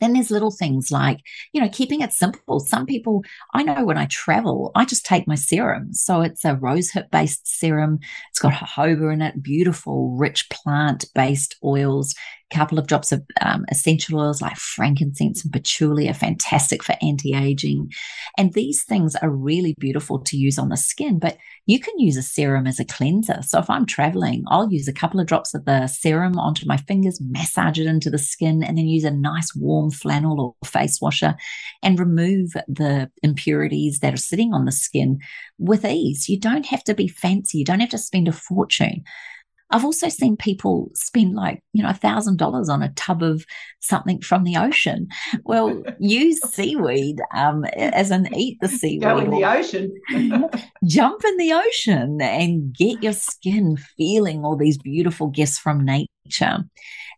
[0.02, 1.22] Then there's little things like,
[1.54, 2.60] you know, keeping it simple.
[2.60, 5.94] Some people, I know when I travel, I just take my serum.
[5.94, 8.00] So it's a rosehip based serum.
[8.30, 12.14] It's got jojoba in it, beautiful, rich plant based oils
[12.52, 16.96] a couple of drops of um, essential oils like frankincense and patchouli are fantastic for
[17.02, 17.92] anti-aging
[18.38, 22.18] and these things are really beautiful to use on the skin but you can use
[22.18, 25.54] a serum as a cleanser so if i'm traveling i'll use a couple of drops
[25.54, 29.12] of the serum onto my fingers massage it into the skin and then use a
[29.12, 31.36] nice warm flannel or face washer
[31.84, 35.20] and remove the impurities that are sitting on the skin
[35.58, 39.04] with ease you don't have to be fancy you don't have to spend a fortune
[39.72, 43.46] I've also seen people spend like, you know, a thousand dollars on a tub of
[43.80, 45.08] something from the ocean.
[45.44, 49.02] Well, use seaweed um, as an eat the seaweed.
[49.02, 49.92] Go in the ocean.
[50.86, 56.60] jump in the ocean and get your skin feeling all these beautiful gifts from nature.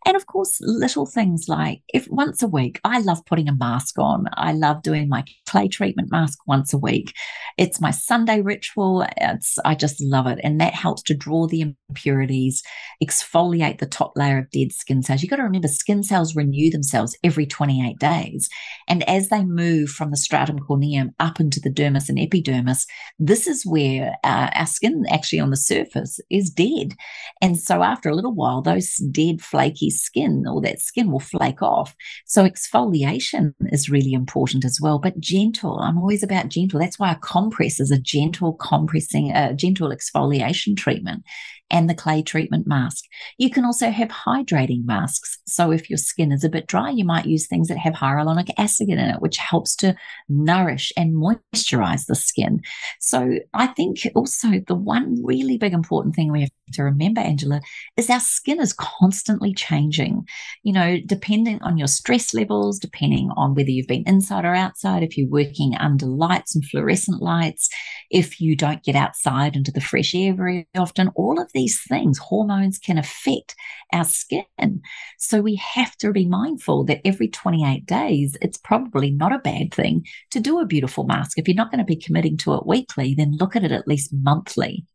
[0.06, 3.98] And of course, little things like if once a week, I love putting a mask
[3.98, 4.26] on.
[4.34, 7.14] I love doing my clay treatment mask once a week.
[7.56, 9.06] It's my Sunday ritual.
[9.16, 10.38] It's, I just love it.
[10.42, 12.62] And that helps to draw the impurities,
[13.02, 15.22] exfoliate the top layer of dead skin cells.
[15.22, 18.48] You've got to remember skin cells renew themselves every 28 days.
[18.88, 22.86] And as they move from the stratum corneum up into the dermis and epidermis,
[23.18, 26.94] this is where uh, our skin actually on the surface is dead.
[27.40, 31.62] And so after a little while, those dead, flaky skin or that skin will flake
[31.62, 31.94] off.
[32.26, 35.78] So exfoliation is really important as well, but gentle.
[35.78, 36.80] I'm always about gentle.
[36.80, 41.24] That's why a compress is a gentle compressing, a gentle exfoliation treatment.
[41.70, 43.04] And the clay treatment mask.
[43.36, 45.38] You can also have hydrating masks.
[45.46, 48.50] So if your skin is a bit dry, you might use things that have hyaluronic
[48.56, 49.94] acid in it, which helps to
[50.28, 52.60] nourish and moisturize the skin.
[53.00, 57.60] So I think also the one really big important thing we have to remember, Angela,
[57.96, 60.26] is our skin is constantly changing.
[60.62, 65.02] You know, depending on your stress levels, depending on whether you've been inside or outside,
[65.02, 67.68] if you're working under lights and fluorescent lights,
[68.10, 72.18] if you don't get outside into the fresh air very often, all of these things,
[72.18, 73.56] hormones can affect
[73.92, 74.80] our skin.
[75.18, 79.74] So we have to be mindful that every 28 days, it's probably not a bad
[79.74, 81.36] thing to do a beautiful mask.
[81.36, 83.88] If you're not going to be committing to it weekly, then look at it at
[83.88, 84.86] least monthly.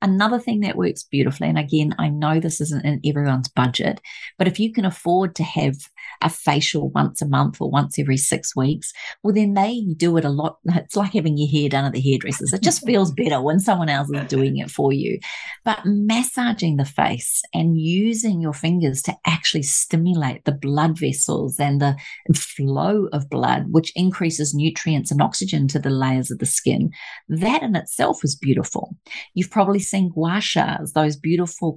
[0.00, 4.00] Another thing that works beautifully, and again, I know this isn't in everyone's budget,
[4.38, 5.74] but if you can afford to have
[6.22, 8.92] a facial once a month or once every six weeks,
[9.22, 10.58] well, then they do it a lot.
[10.86, 12.52] It's like having your hair done at the hairdressers.
[12.52, 15.18] It just feels better when someone else is doing it for you.
[15.64, 21.80] But massaging the face and using your fingers to actually stimulate the blood vessels and
[21.80, 21.96] the
[22.34, 26.90] flow of blood, which increases nutrients and oxygen to the layers of the skin,
[27.28, 28.94] that in itself is beautiful.
[29.34, 31.76] You've probably seen gua shas, those beautiful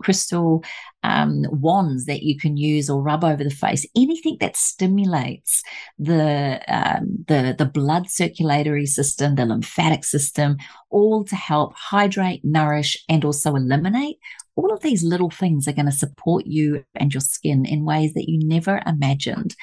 [0.00, 0.64] crystal
[1.02, 3.86] um, wands that you can use or rub over the face.
[3.96, 5.62] Anything that stimulates
[5.98, 10.56] the um, the the blood circulatory system, the lymphatic system,
[10.90, 14.18] all to help hydrate, nourish, and also eliminate.
[14.56, 18.14] All of these little things are going to support you and your skin in ways
[18.14, 19.54] that you never imagined.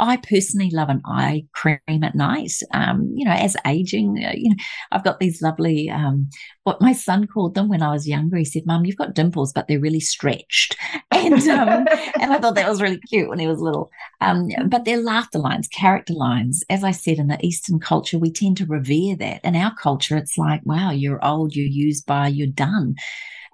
[0.00, 2.52] I personally love an eye cream at night.
[2.72, 4.56] Um, you know, as aging, uh, you know,
[4.90, 6.30] I've got these lovely, um,
[6.64, 8.38] what my son called them when I was younger.
[8.38, 10.76] He said, "Mum, you've got dimples, but they're really stretched,"
[11.10, 11.86] and um,
[12.18, 13.90] and I thought that was really cute when he was little.
[14.22, 16.64] Um, but they're laughter lines, character lines.
[16.70, 19.44] As I said, in the Eastern culture, we tend to revere that.
[19.44, 22.96] In our culture, it's like, wow, you're old, you're used by, you're done.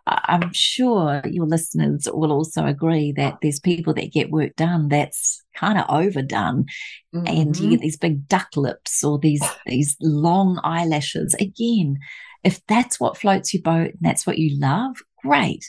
[0.07, 5.43] I'm sure your listeners will also agree that there's people that get work done that's
[5.57, 6.67] kind of overdone
[7.15, 7.27] mm-hmm.
[7.27, 7.71] and you mm-hmm.
[7.71, 11.99] get these big duck lips or these these long eyelashes again
[12.45, 15.65] if that's what floats your boat and that's what you love great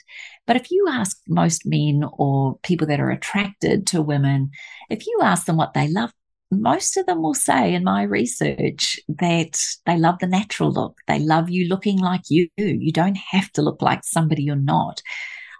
[0.46, 4.50] but if you ask most men or people that are attracted to women
[4.90, 6.12] if you ask them what they love
[6.50, 10.98] most of them will say in my research that they love the natural look.
[11.06, 12.48] They love you looking like you.
[12.56, 15.02] You don't have to look like somebody you're not.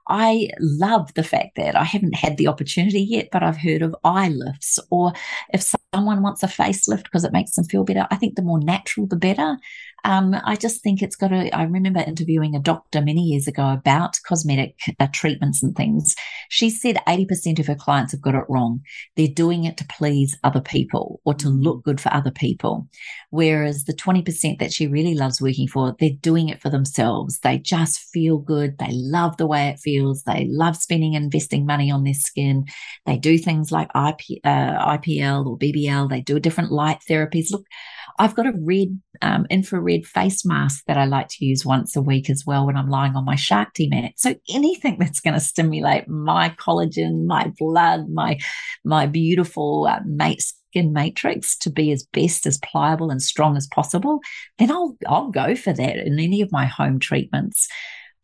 [0.08, 3.94] I love the fact that I haven't had the opportunity yet, but I've heard of
[4.04, 5.12] eye lifts, or
[5.52, 8.58] if someone wants a facelift because it makes them feel better, I think the more
[8.58, 9.58] natural, the better.
[10.04, 11.54] Um, I just think it's got to.
[11.54, 16.14] I remember interviewing a doctor many years ago about cosmetic uh, treatments and things.
[16.48, 18.80] She said 80% of her clients have got it wrong.
[19.16, 22.88] They're doing it to please other people or to look good for other people.
[23.30, 27.40] Whereas the 20% that she really loves working for, they're doing it for themselves.
[27.40, 28.78] They just feel good.
[28.78, 30.22] They love the way it feels.
[30.22, 32.66] They love spending and investing money on their skin.
[33.04, 36.08] They do things like IP, uh, IPL or BBL.
[36.08, 37.50] They do different light therapies.
[37.50, 37.66] Look,
[38.18, 42.02] I've got a red um, infrared face mask that I like to use once a
[42.02, 44.12] week as well when I'm lying on my shark Shakti mat.
[44.16, 48.38] So anything that's going to stimulate my collagen, my blood, my
[48.84, 53.66] my beautiful uh, mate skin matrix to be as best as pliable and strong as
[53.66, 54.20] possible,
[54.58, 57.68] then I'll I'll go for that in any of my home treatments.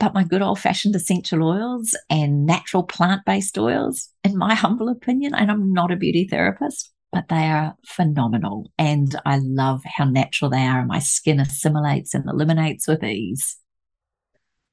[0.00, 4.88] But my good old fashioned essential oils and natural plant based oils, in my humble
[4.88, 8.72] opinion, and I'm not a beauty therapist, but they are phenomenal.
[8.76, 13.56] And I love how natural they are, and my skin assimilates and eliminates with ease.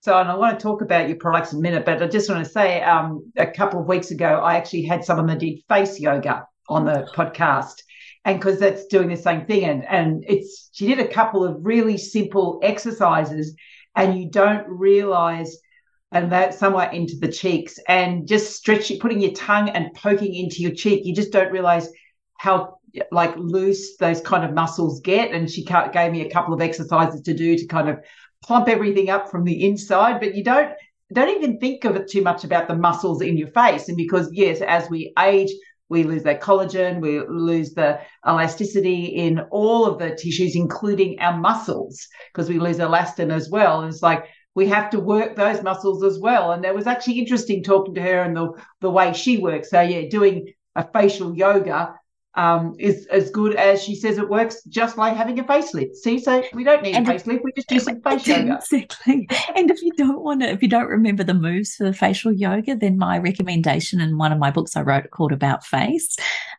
[0.01, 2.27] So, and I want to talk about your products in a minute, but I just
[2.27, 5.59] want to say um, a couple of weeks ago, I actually had someone that did
[5.69, 7.75] face yoga on the podcast.
[8.25, 9.65] And because that's doing the same thing.
[9.65, 13.55] And, and it's, she did a couple of really simple exercises,
[13.95, 15.57] and you don't realize
[16.11, 20.61] and that somewhere into the cheeks and just stretching, putting your tongue and poking into
[20.61, 21.05] your cheek.
[21.05, 21.87] You just don't realize
[22.41, 22.79] how
[23.11, 25.31] like loose those kind of muscles get.
[25.31, 27.99] And she gave me a couple of exercises to do to kind of
[28.43, 30.19] plump everything up from the inside.
[30.19, 30.71] But you don't
[31.13, 33.89] don't even think of it too much about the muscles in your face.
[33.89, 35.51] And because yes, as we age,
[35.87, 41.37] we lose that collagen, we lose the elasticity in all of the tissues, including our
[41.37, 43.81] muscles, because we lose elastin as well.
[43.81, 44.25] And it's like
[44.55, 46.53] we have to work those muscles as well.
[46.53, 49.69] And that was actually interesting talking to her and the, the way she works.
[49.69, 51.99] So yeah, doing a facial yoga
[52.35, 55.95] um, is as good as she says it works, just like having a facelift.
[55.95, 58.55] See, so we don't need and a facelift; we just do some face yoga.
[58.55, 59.27] Exactly.
[59.55, 62.31] And if you don't want to, if you don't remember the moves for the facial
[62.31, 66.15] yoga, then my recommendation in one of my books I wrote called About Face,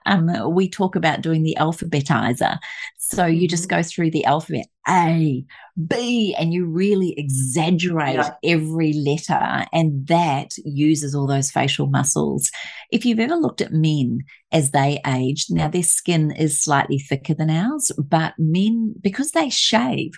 [0.07, 2.59] um, we talk about doing the alphabetizer.
[2.99, 3.77] So you just Mm-hmm.
[3.79, 5.45] go through the alphabet A,
[5.87, 8.31] B, and you really exaggerate Yeah.
[8.45, 12.51] every letter, and that uses all those facial muscles.
[12.91, 17.35] If you've ever looked at men as they age, now their skin is slightly thicker
[17.35, 20.13] than ours, but men, because they shave,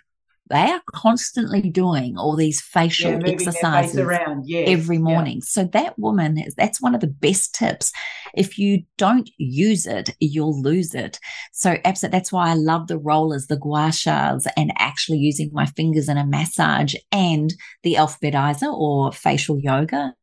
[0.50, 4.44] they are constantly doing all these facial Yeah, moving their face exercises around.
[4.46, 4.68] Yes.
[4.68, 5.02] every yeah.
[5.02, 5.40] morning.
[5.40, 7.92] So that woman is that's one of the best tips.
[8.34, 11.18] If you don't use it, you'll lose it.
[11.52, 15.66] So absolutely that's why I love the rollers, the gua shas, and actually using my
[15.66, 17.52] fingers in a massage and
[17.82, 20.14] the alphabetizer or facial yoga.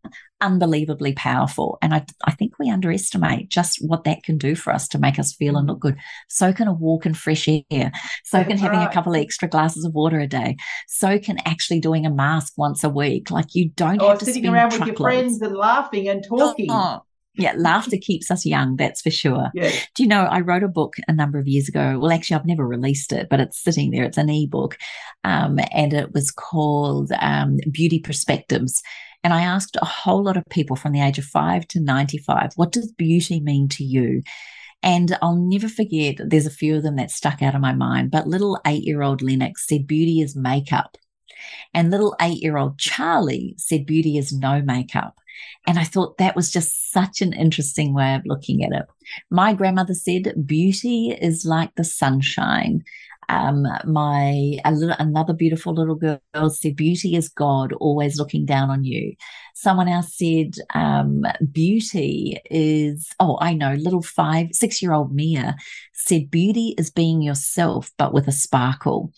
[0.42, 1.78] Unbelievably powerful.
[1.82, 5.20] And I I think we underestimate just what that can do for us to make
[5.20, 5.98] us feel and look good.
[6.30, 7.92] So can a walk in fresh air.
[8.26, 10.58] So can having a couple of extra glasses of water a day.
[10.88, 13.32] So can actually doing a mask once a week.
[13.32, 16.68] Like you don't Or have to sitting around with your friends and laughing and talking.
[16.70, 17.04] Oh,
[17.36, 19.50] yeah, laughter keeps us young, that's for sure.
[19.54, 19.72] Yeah.
[19.96, 21.98] Do you know, I wrote a book a number of years ago.
[21.98, 24.04] Well, actually, I've never released it, but it's sitting there.
[24.04, 24.78] It's an ebook.
[25.24, 28.82] Um, and it was called um, Beauty Perspectives.
[29.24, 32.54] And I asked a whole lot of people from the age of five to 95,
[32.56, 34.24] what does beauty mean to you?
[34.84, 38.10] And I'll never forget, there's a few of them that stuck out of my mind,
[38.10, 40.98] but little eight year old Lennox said beauty is makeup.
[41.74, 45.16] And little eight year old Charlie said beauty is no makeup.
[45.68, 48.86] And I thought that was just such an interesting way of looking at it.
[49.30, 52.84] My grandmother said beauty is like the sunshine.
[53.30, 58.84] Um, my little, another beautiful little girl said beauty is God always looking down on
[58.84, 59.14] you.
[59.56, 65.56] Someone else said um, beauty is oh I know little five six year old Mia
[65.94, 69.12] said beauty is being yourself but with a sparkle.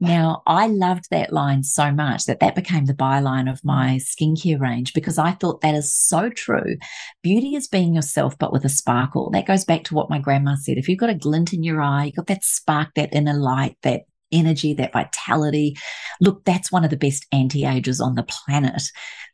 [0.00, 4.00] Now, I loved that line so much that that became the byline of my mm.
[4.00, 6.76] skincare range because I thought that is so true.
[7.22, 9.30] Beauty is being yourself, but with a sparkle.
[9.30, 10.78] That goes back to what my grandma said.
[10.78, 13.76] If you've got a glint in your eye, you've got that spark, that inner light,
[13.82, 15.76] that energy, that vitality.
[16.20, 18.82] Look, that's one of the best anti agers on the planet.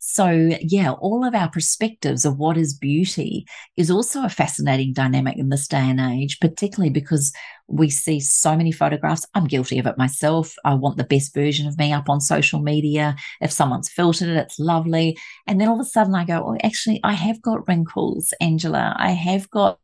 [0.00, 3.46] So, yeah, all of our perspectives of what is beauty
[3.76, 7.32] is also a fascinating dynamic in this day and age, particularly because
[7.66, 9.26] we see so many photographs.
[9.34, 10.54] I'm guilty of it myself.
[10.64, 13.16] I want the best version of me up on social media.
[13.40, 15.16] If someone's filtered it, it's lovely.
[15.46, 18.94] And then all of a sudden I go, oh, actually, I have got wrinkles, Angela.
[18.98, 19.78] I have got,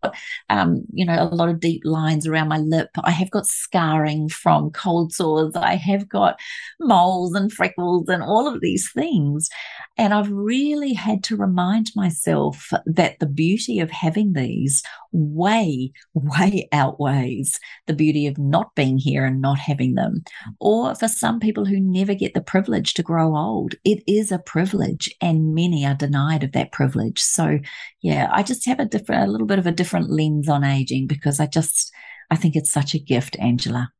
[0.51, 2.91] um, you know, a lot of deep lines around my lip.
[3.03, 5.57] I have got scarring from cold sores.
[5.57, 6.39] I have got
[6.81, 9.49] moles and freckles and all of these things.
[9.97, 16.69] And I've really had to remind myself that the beauty of having these way, way
[16.73, 20.23] outweighs the beauty of not being here and not having them.
[20.61, 24.39] Or for some people who never get the privilege to grow old, it is a
[24.39, 27.21] privilege, and many are denied of that privilege.
[27.21, 27.59] So,
[28.03, 31.07] yeah, I just have a different, a little bit of a different lens on aging
[31.07, 31.93] because I just,
[32.31, 33.91] I think it's such a gift, Angela.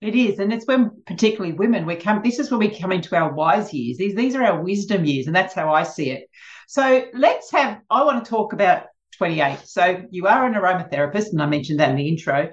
[0.00, 2.20] It is, and it's when particularly women we come.
[2.22, 3.96] This is when we come into our wise years.
[3.96, 6.28] These these are our wisdom years, and that's how I see it.
[6.68, 7.80] So let's have.
[7.88, 8.84] I want to talk about
[9.16, 9.60] twenty eight.
[9.64, 12.50] So you are an aromatherapist, and I mentioned that in the intro.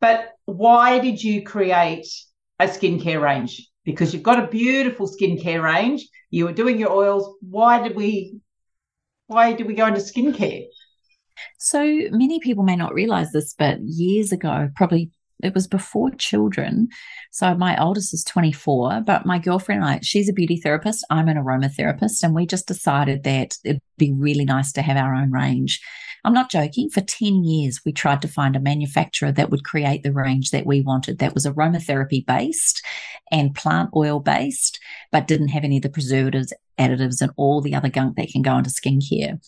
[0.00, 2.06] But why did you create
[2.58, 3.68] a skincare range?
[3.84, 6.06] Because you've got a beautiful skincare range.
[6.30, 7.36] You were doing your oils.
[7.40, 8.40] Why did we?
[9.28, 10.66] Why did we go into skincare?
[11.58, 11.80] So
[12.10, 15.10] many people may not realize this, but years ago, probably
[15.42, 16.88] it was before children.
[17.30, 21.04] So my oldest is 24, but my girlfriend and I, she's a beauty therapist.
[21.10, 22.22] I'm an aromatherapist.
[22.22, 25.80] And we just decided that it'd be really nice to have our own range.
[26.24, 26.90] I'm not joking.
[26.90, 30.66] For 10 years, we tried to find a manufacturer that would create the range that
[30.66, 32.84] we wanted that was aromatherapy based
[33.30, 34.80] and plant oil based,
[35.12, 38.42] but didn't have any of the preservatives, additives, and all the other gunk that can
[38.42, 39.38] go into skincare.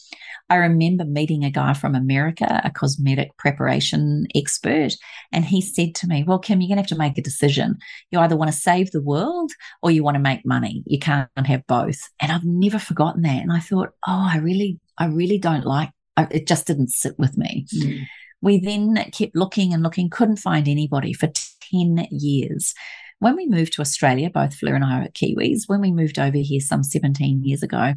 [0.51, 4.95] I remember meeting a guy from America, a cosmetic preparation expert,
[5.31, 7.79] and he said to me, Well, Kim, you're going to have to make a decision.
[8.11, 9.53] You either want to save the world
[9.83, 10.83] or you want to make money.
[10.87, 11.99] You can't have both.
[12.21, 13.43] And I've never forgotten that.
[13.43, 15.91] And I thought, Oh, I really, I really don't like
[16.31, 17.67] it, just didn't sit with me.
[17.75, 18.05] Mm.
[18.41, 21.29] We then kept looking and looking, couldn't find anybody for
[21.73, 22.75] 10 years.
[23.21, 26.39] When we moved to Australia, both Fleur and I are Kiwis, when we moved over
[26.39, 27.95] here some 17 years ago,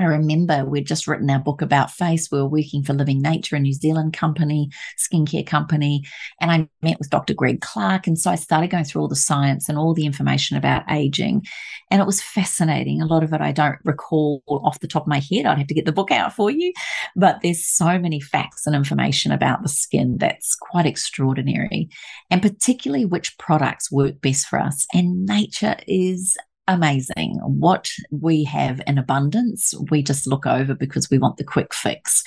[0.00, 2.30] I remember we'd just written our book about face.
[2.30, 6.04] We were working for Living Nature, a New Zealand company, skincare company.
[6.40, 7.34] And I met with Dr.
[7.34, 8.06] Greg Clark.
[8.06, 11.44] And so I started going through all the science and all the information about aging.
[11.90, 13.02] And it was fascinating.
[13.02, 15.44] A lot of it I don't recall off the top of my head.
[15.44, 16.72] I'd have to get the book out for you.
[17.14, 21.90] But there's so many facts and information about the skin that's quite extraordinary.
[22.30, 24.86] And particularly which products work best for us.
[24.94, 26.38] And nature is
[26.74, 27.38] amazing.
[27.42, 32.22] What we have in abundance, we just look over because we want the quick fix.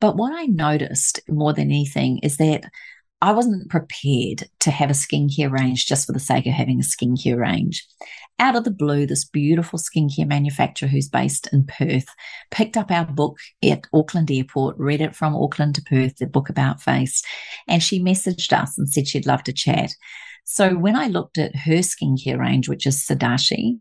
[0.00, 2.64] But what I noticed more than anything is that
[3.20, 6.84] I wasn't prepared to have a skincare range just for the sake of having a
[6.84, 7.84] skincare range.
[8.38, 12.06] Out of the blue, this beautiful skincare manufacturer who's based in Perth
[12.52, 16.48] picked up our book at Auckland Airport, read it from Auckland to Perth, the book
[16.48, 17.24] about face,
[17.66, 19.90] and she messaged us and said she'd love to chat.
[20.50, 23.78] So when I looked at her skincare range, which is Sadashi,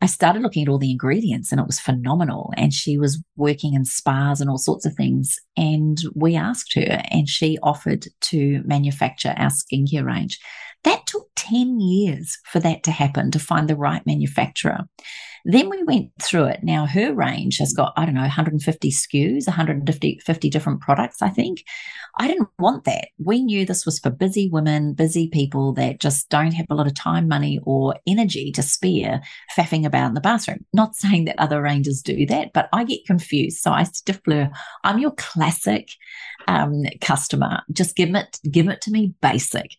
[0.00, 2.52] I started looking at all the ingredients and it was phenomenal.
[2.56, 5.36] And she was working in spas and all sorts of things.
[5.56, 10.38] And we asked her, and she offered to manufacture our skincare range.
[10.84, 14.84] That took 10 years for that to happen to find the right manufacturer.
[15.46, 16.60] Then we went through it.
[16.62, 21.28] Now, her range has got, I don't know, 150 SKUs, 150 50 different products, I
[21.28, 21.64] think.
[22.16, 23.08] I didn't want that.
[23.18, 26.86] We knew this was for busy women, busy people that just don't have a lot
[26.86, 29.20] of time, money, or energy to spare
[29.56, 30.64] faffing about in the bathroom.
[30.72, 33.58] Not saying that other ranges do that, but I get confused.
[33.58, 34.50] So I said to Fleur,
[34.82, 35.90] I'm your classic
[36.48, 37.62] um, customer.
[37.72, 39.72] Just give it, give it to me basic.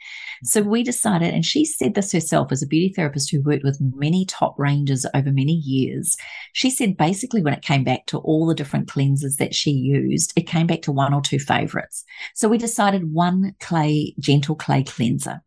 [0.44, 3.80] So we decided, and she said this herself as a beauty therapist who worked with
[3.82, 6.16] many top ranges over many years.
[6.54, 10.34] She said basically when it came back to all the different cleansers that she used,
[10.36, 12.04] it came back to one or two favorites.
[12.34, 15.42] So we decided one clay, gentle clay cleanser.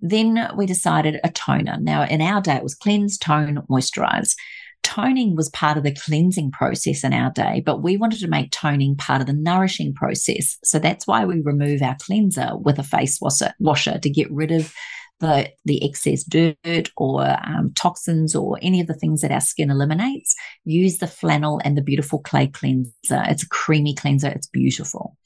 [0.00, 1.78] Then we decided a toner.
[1.80, 4.34] Now, in our day, it was cleanse, tone, moisturize
[4.82, 8.50] toning was part of the cleansing process in our day, but we wanted to make
[8.50, 10.56] toning part of the nourishing process.
[10.64, 14.50] So that's why we remove our cleanser with a face washer, washer to get rid
[14.50, 14.72] of
[15.20, 19.70] the, the excess dirt or um, toxins or any of the things that our skin
[19.70, 20.34] eliminates.
[20.64, 22.92] Use the flannel and the beautiful clay cleanser.
[23.10, 24.28] It's a creamy cleanser.
[24.28, 25.16] It's beautiful.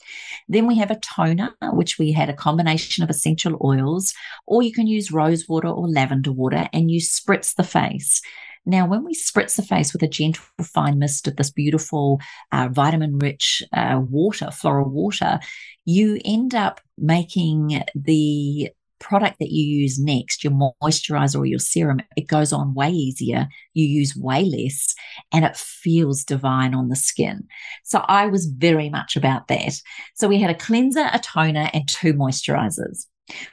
[0.49, 4.13] Then we have a toner, which we had a combination of essential oils,
[4.47, 8.21] or you can use rose water or lavender water and you spritz the face.
[8.65, 12.21] Now, when we spritz the face with a gentle fine mist of this beautiful
[12.53, 15.41] uh, vitamin rich uh, water, floral water,
[15.85, 18.71] you end up making the
[19.03, 23.49] product that you use next, your moisturizer or your serum, it goes on way easier.
[23.75, 24.95] You use way less
[25.33, 27.47] and it feels divine on the skin.
[27.85, 29.75] So I was very much about that.
[30.15, 33.07] So we had a cleanser, a toner, and two moisturizers.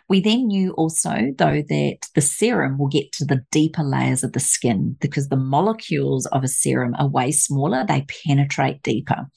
[0.10, 4.34] We then knew also, though, that the serum will get to the deeper layers of
[4.34, 9.28] the skin because the molecules of a serum are way smaller, they penetrate deeper.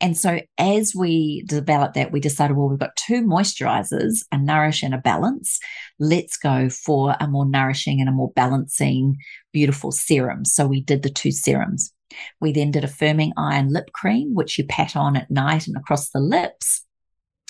[0.00, 4.82] And so, as we developed that, we decided, well, we've got two moisturizers, a nourish
[4.82, 5.60] and a balance.
[5.98, 9.16] Let's go for a more nourishing and a more balancing,
[9.52, 10.44] beautiful serum.
[10.44, 11.92] So, we did the two serums.
[12.40, 15.66] We then did a firming eye and lip cream, which you pat on at night
[15.66, 16.85] and across the lips.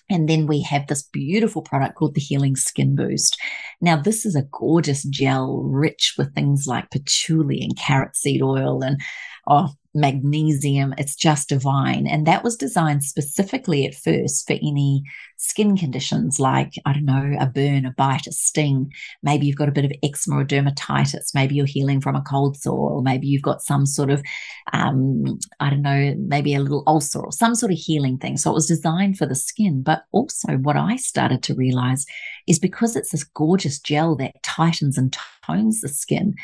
[0.09, 3.37] And then we have this beautiful product called the Healing Skin Boost.
[3.81, 8.83] Now, this is a gorgeous gel rich with things like patchouli and carrot seed oil
[8.83, 9.01] and
[9.49, 10.94] oh, magnesium.
[10.99, 12.07] It's just divine.
[12.07, 15.03] And that was designed specifically at first for any
[15.38, 18.92] skin conditions like, I don't know, a burn, a bite, a sting.
[19.22, 21.34] Maybe you've got a bit of eczema or dermatitis.
[21.34, 24.22] Maybe you're healing from a cold sore, or maybe you've got some sort of,
[24.72, 28.36] um, I don't know, maybe a little ulcer or some sort of healing thing.
[28.36, 29.82] So it was designed for the skin.
[29.82, 32.05] But also, what I started to realize
[32.47, 36.34] is because it's this gorgeous gel that tightens and tones the skin,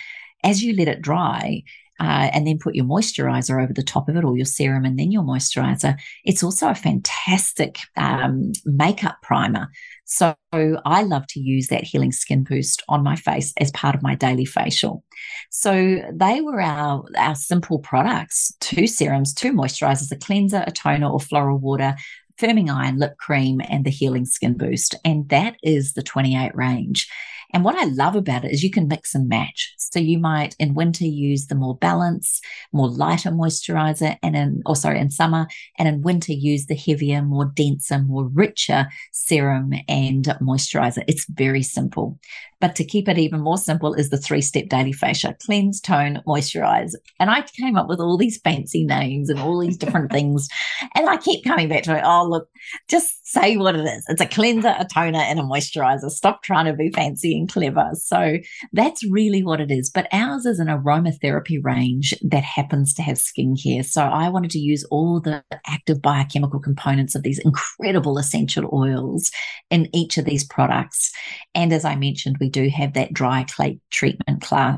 [0.45, 1.63] as you let it dry,
[2.03, 4.99] uh, and then put your moisturizer over the top of it or your serum and
[4.99, 5.97] then your moisturizer.
[6.25, 9.69] It's also a fantastic um, makeup primer.
[10.05, 14.03] So I love to use that healing skin boost on my face as part of
[14.03, 15.05] my daily facial.
[15.51, 21.09] So they were our, our simple products, two serums, two moisturizers, a cleanser, a toner
[21.09, 21.95] or floral water,
[22.37, 24.97] firming eye and lip cream and the healing skin boost.
[25.05, 27.09] And that is the 28 range.
[27.53, 29.75] And what I love about it is you can mix and match.
[29.79, 34.77] So you might in winter use the more balanced, more lighter moisturizer and in, or
[34.77, 35.47] sorry, in summer
[35.79, 41.05] and in winter use the heavier, more denser, more richer serum and moisturizer.
[41.07, 42.19] It's very simple.
[42.61, 46.23] But to keep it even more simple is the three step daily facial cleanse, tone,
[46.29, 46.93] moisturize.
[47.19, 50.47] And I came up with all these fancy names and all these different things.
[50.95, 52.05] And I keep coming back to it.
[52.05, 52.49] Oh, look,
[52.89, 54.05] just say what it is.
[54.09, 56.09] It's a cleanser, a toner, and a moisturizer.
[56.09, 57.91] Stop trying to be fancy and clever.
[57.95, 58.39] So
[58.73, 59.91] that's really what it is.
[59.91, 63.85] But ours is an aromatherapy range that happens to have skincare.
[63.85, 69.31] So I wanted to use all the active biochemical components of these incredible essential oils
[69.71, 71.13] in each of these products.
[71.55, 74.77] And as I mentioned, we do have that dry clay treatment clay,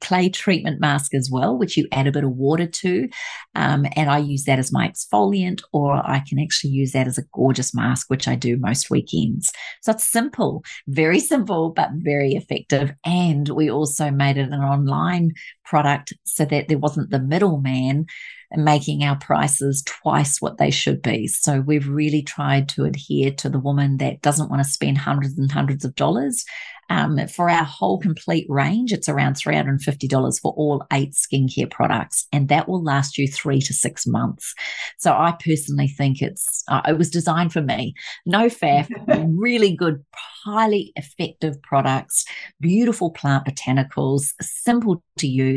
[0.00, 3.08] clay treatment mask as well, which you add a bit of water to.
[3.54, 7.18] Um, and I use that as my exfoliant, or I can actually use that as
[7.18, 9.52] a gorgeous mask, which I do most weekends.
[9.82, 12.92] So it's simple, very simple, but very effective.
[13.04, 15.32] And we also made it an online
[15.64, 18.06] product so that there wasn't the middleman
[18.54, 21.26] making our prices twice what they should be.
[21.26, 25.38] So we've really tried to adhere to the woman that doesn't want to spend hundreds
[25.38, 26.44] and hundreds of dollars
[26.92, 32.50] um, for our whole complete range, it's around $350 for all eight skincare products, and
[32.50, 34.54] that will last you three to six months.
[34.98, 37.94] So I personally think it's uh, it was designed for me.
[38.26, 38.88] No faff,
[39.38, 40.04] really good,
[40.44, 42.26] highly effective products,
[42.60, 45.51] beautiful plant botanicals, simple to use,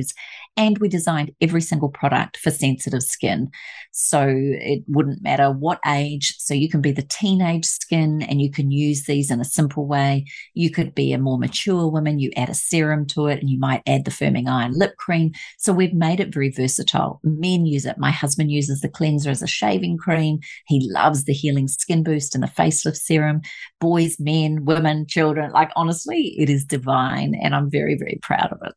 [0.57, 3.49] and we designed every single product for sensitive skin.
[3.91, 6.35] So it wouldn't matter what age.
[6.37, 9.85] So you can be the teenage skin and you can use these in a simple
[9.85, 10.25] way.
[10.53, 13.59] You could be a more mature woman, you add a serum to it and you
[13.59, 15.33] might add the firming eye and lip cream.
[15.57, 17.19] So we've made it very versatile.
[17.23, 17.97] Men use it.
[17.97, 20.39] My husband uses the cleanser as a shaving cream.
[20.67, 23.41] He loves the healing skin boost and the facelift serum.
[23.81, 27.35] Boys, men, women, children, like honestly, it is divine.
[27.35, 28.75] And I'm very, very proud of it.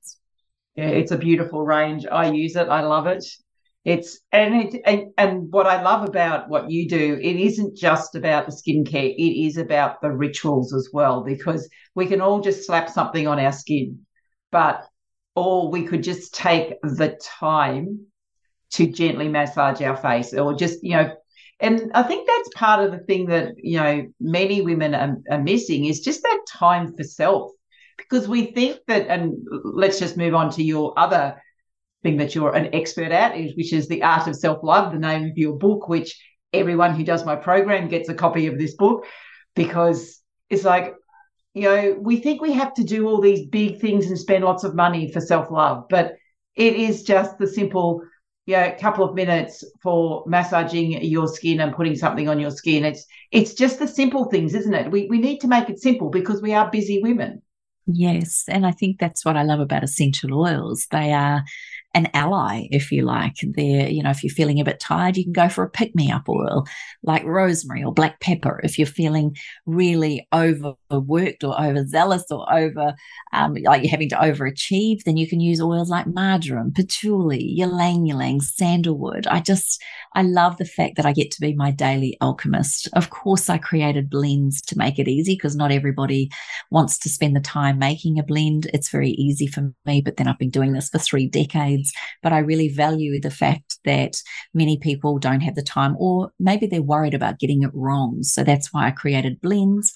[0.78, 2.06] Yeah, it's a beautiful range.
[2.06, 2.68] I use it.
[2.68, 3.24] I love it.
[3.84, 8.14] It's and it and, and what I love about what you do, it isn't just
[8.14, 9.12] about the skincare.
[9.12, 13.40] It is about the rituals as well, because we can all just slap something on
[13.40, 14.06] our skin,
[14.52, 14.86] but
[15.34, 18.06] or we could just take the time
[18.74, 21.12] to gently massage our face, or just you know.
[21.58, 25.42] And I think that's part of the thing that you know many women are, are
[25.42, 27.50] missing is just that time for self
[27.99, 29.34] because we think that, and
[29.64, 31.42] let's just move on to your other
[32.03, 35.28] thing that you're an expert at, which is the art of self love, the name
[35.28, 36.18] of your book, which
[36.53, 39.05] everyone who does my program gets a copy of this book
[39.55, 40.94] because it's like,
[41.55, 44.64] you know, we think we have to do all these big things and spend lots
[44.64, 46.14] of money for self love, but
[46.55, 48.03] it is just the simple,
[48.46, 52.84] you know, couple of minutes for massaging your skin and putting something on your skin.
[52.84, 54.90] It's it's just the simple things, isn't it?
[54.90, 57.42] We we need to make it simple because we are busy women.
[57.91, 58.45] Yes.
[58.49, 60.86] And I think that's what I love about essential oils.
[60.91, 61.43] They are
[61.99, 63.36] an ally, if you like.
[63.42, 65.94] They're, you know, if you're feeling a bit tired, you can go for a pick
[65.94, 66.64] me up oil
[67.03, 68.61] like rosemary or black pepper.
[68.62, 69.36] If you're feeling
[69.66, 72.94] really overworked or overzealous or over,
[73.32, 78.07] um, like you're having to overachieve, then you can use oils like marjoram, patchouli, ylang
[78.07, 79.26] ylang, sandalwood.
[79.26, 79.82] I just,
[80.14, 82.88] I love the fact that I get to be my daily alchemist.
[82.94, 86.30] Of course, I created blends to make it easy because not everybody
[86.70, 88.68] wants to spend the time making a blend.
[88.72, 91.88] It's very easy for me, but then I've been doing this for three decades.
[92.22, 94.20] But I really value the fact that
[94.55, 98.22] many people don't have the time, or maybe they're worried about getting it wrong.
[98.22, 99.93] So that's why I created blends.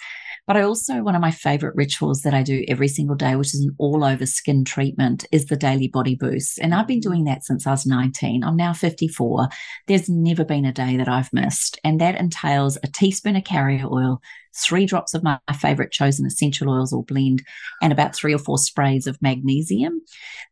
[0.47, 3.55] But I also, one of my favorite rituals that I do every single day, which
[3.55, 6.59] is an all over skin treatment, is the daily body boost.
[6.59, 7.11] And I've been mm-hmm.
[7.11, 8.43] doing that since I was 19.
[8.43, 9.49] I'm now 54.
[9.87, 11.79] There's never been a day that I've missed.
[11.85, 14.21] And that entails a teaspoon of carrier oil,
[14.55, 17.43] three drops of my, favorite chosen essential oils or blend,
[17.81, 20.01] and about three or four sprays of magnesium.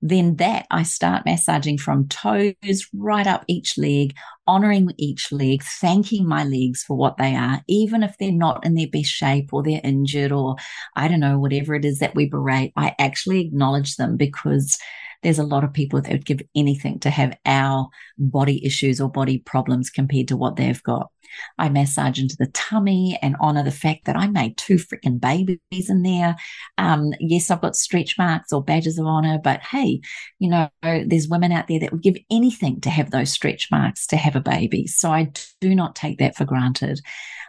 [0.03, 4.14] Then that I start massaging from toes right up each leg,
[4.46, 8.74] honoring each leg, thanking my legs for what they are, even if they're not in
[8.74, 10.57] their best shape or they're injured or
[10.96, 12.72] I don't know, whatever it is that we berate.
[12.76, 14.78] I actually acknowledge them because
[15.22, 19.10] there's a lot of people that would give anything to have our body issues or
[19.10, 21.10] body problems compared to what they've got.
[21.58, 25.88] I massage into the tummy and honor the fact that I made two freaking babies
[25.88, 26.36] in there.
[26.78, 30.00] Um, yes, I've got stretch marks or badges of honor, but hey,
[30.38, 34.06] you know, there's women out there that would give anything to have those stretch marks
[34.08, 34.86] to have a baby.
[34.86, 37.00] So I do not take that for granted.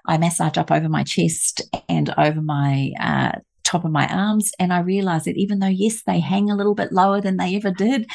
[0.06, 3.40] I massage up over my chest and over my uh,
[3.72, 4.52] top of my arms.
[4.60, 7.56] And I realized that even though, yes, they hang a little bit lower than they
[7.56, 8.10] ever did,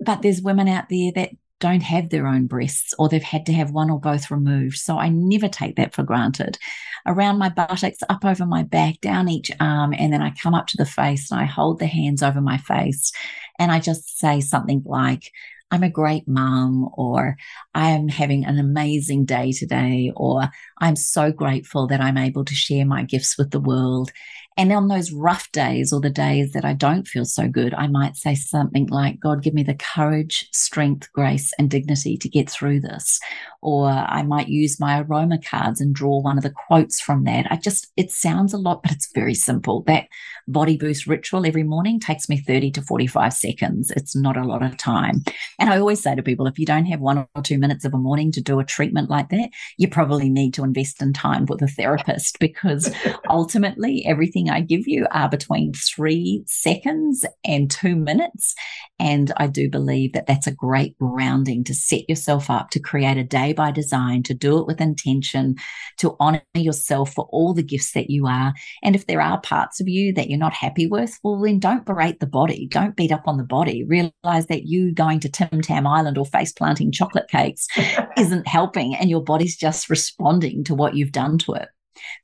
[0.00, 1.30] but there's women out there that
[1.60, 4.76] don't have their own breasts or they've had to have one or both removed.
[4.76, 6.58] So I never take that for granted.
[7.06, 10.66] Around my buttocks, up over my back, down each arm, and then I come up
[10.68, 13.12] to the face and I hold the hands over my face
[13.58, 15.30] and I just say something like,
[15.70, 17.36] I'm a great mom, or
[17.74, 20.48] I am having an amazing day today, or
[20.78, 24.12] I'm so grateful that I'm able to share my gifts with the world.
[24.56, 27.88] And on those rough days or the days that I don't feel so good, I
[27.88, 32.48] might say something like, God, give me the courage, strength, grace, and dignity to get
[32.48, 33.18] through this.
[33.62, 37.50] Or I might use my aroma cards and draw one of the quotes from that.
[37.50, 39.82] I just, it sounds a lot, but it's very simple.
[39.84, 40.06] That
[40.46, 43.90] body boost ritual every morning takes me 30 to 45 seconds.
[43.90, 45.24] It's not a lot of time.
[45.58, 47.94] And I always say to people, if you don't have one or two minutes of
[47.94, 49.48] a morning to do a treatment like that,
[49.78, 52.94] you probably need to invest in time with a therapist because
[53.28, 58.54] ultimately everything I give you are between three seconds and two minutes.
[58.98, 63.16] And I do believe that that's a great grounding to set yourself up to create
[63.16, 65.56] a day by design, to do it with intention,
[65.98, 68.54] to honor yourself for all the gifts that you are.
[68.82, 71.86] And if there are parts of you that you're not happy with, well, then don't
[71.86, 72.68] berate the body.
[72.70, 73.84] Don't beat up on the body.
[73.84, 77.66] Realize that you going to Tim Tam Island or face planting chocolate cakes
[78.16, 81.68] isn't helping and your body's just responding to what you've done to it.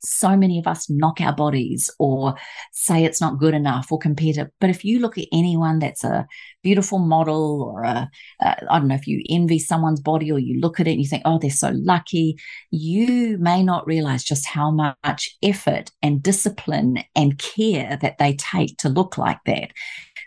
[0.03, 2.35] So many of us knock our bodies or
[2.71, 4.51] say it's not good enough or to.
[4.59, 6.27] But if you look at anyone that's a
[6.63, 8.09] beautiful model or a,
[8.41, 11.01] a I don't know if you envy someone's body or you look at it and
[11.01, 12.37] you think, oh, they're so lucky,
[12.69, 18.77] you may not realize just how much effort and discipline and care that they take
[18.77, 19.71] to look like that.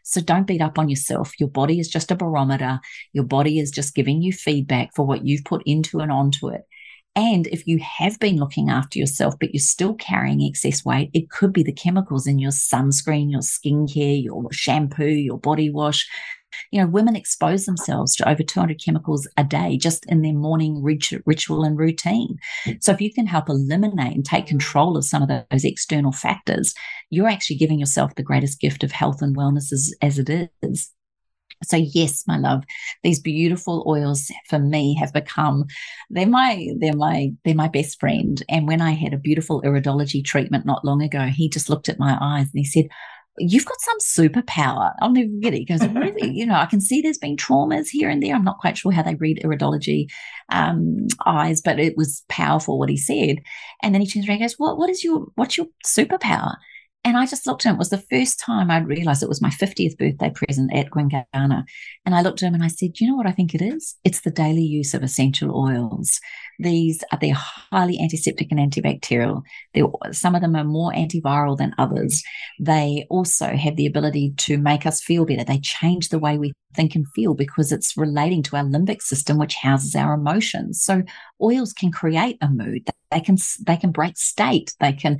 [0.04, 1.32] So don't beat up on yourself.
[1.40, 2.78] Your body is just a barometer.
[3.12, 6.62] Your body is just giving you feedback for what you've put into and onto it.
[7.16, 11.30] And if you have been looking after yourself, but you're still carrying excess weight, it
[11.30, 16.08] could be the chemicals in your sunscreen, your skincare, your shampoo, your body wash.
[16.70, 20.82] You know, women expose themselves to over 200 chemicals a day just in their morning
[20.82, 22.36] ritual and routine.
[22.80, 26.72] So, if you can help eliminate and take control of some of those external factors,
[27.10, 30.92] you're actually giving yourself the greatest gift of health and wellness as, as it is.
[31.62, 32.64] So yes, my love,
[33.02, 35.64] these beautiful oils for me have become
[36.10, 38.42] they're my they're my they're my best friend.
[38.48, 41.98] And when I had a beautiful iridology treatment not long ago, he just looked at
[41.98, 42.86] my eyes and he said,
[43.36, 44.92] You've got some superpower.
[45.00, 45.54] I'll never it.
[45.54, 46.30] He goes, Really?
[46.30, 48.34] you know, I can see there's been traumas here and there.
[48.34, 50.06] I'm not quite sure how they read iridology
[50.50, 53.38] um, eyes, but it was powerful what he said.
[53.82, 56.56] And then he turns around and goes, What what is your what's your superpower?
[57.06, 57.74] And I just looked at him.
[57.74, 61.64] It was the first time I'd realized it was my 50th birthday present at Gwinganna.
[62.06, 63.96] And I looked at him and I said, you know what I think it is?
[64.04, 66.18] It's the daily use of essential oils.
[66.58, 69.42] These are they're highly antiseptic and antibacterial.
[69.74, 72.22] They're, some of them are more antiviral than others.
[72.58, 75.44] They also have the ability to make us feel better.
[75.44, 79.36] They change the way we think and feel because it's relating to our limbic system,
[79.36, 80.82] which houses our emotions.
[80.82, 81.02] So
[81.42, 82.88] oils can create a mood.
[83.14, 84.74] They can they can break state.
[84.80, 85.18] They can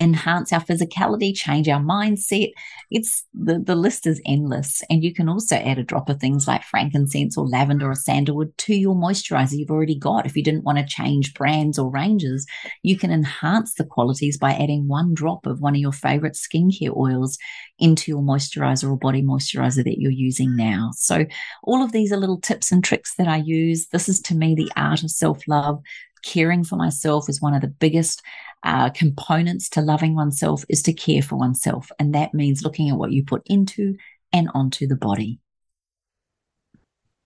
[0.00, 2.50] enhance our physicality, change our mindset.
[2.90, 6.48] It's the the list is endless, and you can also add a drop of things
[6.48, 10.26] like frankincense or lavender or sandalwood to your moisturizer you've already got.
[10.26, 12.46] If you didn't want to change brands or ranges,
[12.82, 16.96] you can enhance the qualities by adding one drop of one of your favorite skincare
[16.96, 17.38] oils
[17.78, 20.90] into your moisturizer or body moisturizer that you're using now.
[20.96, 21.26] So,
[21.62, 23.86] all of these are little tips and tricks that I use.
[23.88, 25.80] This is to me the art of self love.
[26.26, 28.20] Caring for myself is one of the biggest
[28.64, 31.88] uh, components to loving oneself is to care for oneself.
[32.00, 33.96] And that means looking at what you put into
[34.32, 35.38] and onto the body.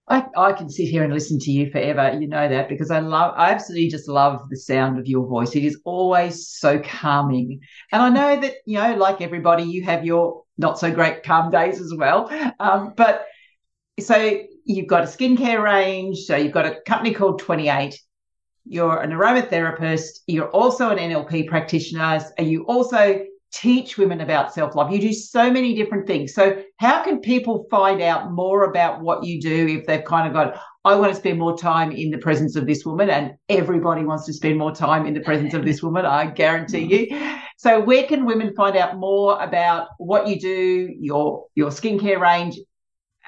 [0.07, 2.19] I, I can sit here and listen to you forever.
[2.21, 5.57] You know that because I love, I absolutely just love the sound of your voice.
[5.57, 7.61] It is always so calming.
[7.93, 11.51] And I know that, you know, like everybody, you have your not so great calm
[11.51, 12.29] days as well.
[12.61, 13.25] Um, but
[13.99, 16.19] so you've got a skincare range.
[16.19, 17.99] So you've got a company called 28.
[18.71, 20.21] You're an aromatherapist.
[20.29, 22.25] You're also an NLP practitioner.
[22.39, 24.93] And you also teach women about self love.
[24.93, 26.35] You do so many different things.
[26.35, 30.33] So, how can people find out more about what you do if they've kind of
[30.33, 34.05] got, I want to spend more time in the presence of this woman, and everybody
[34.05, 37.37] wants to spend more time in the presence of this woman, I guarantee you.
[37.57, 42.57] So, where can women find out more about what you do, your your skincare range,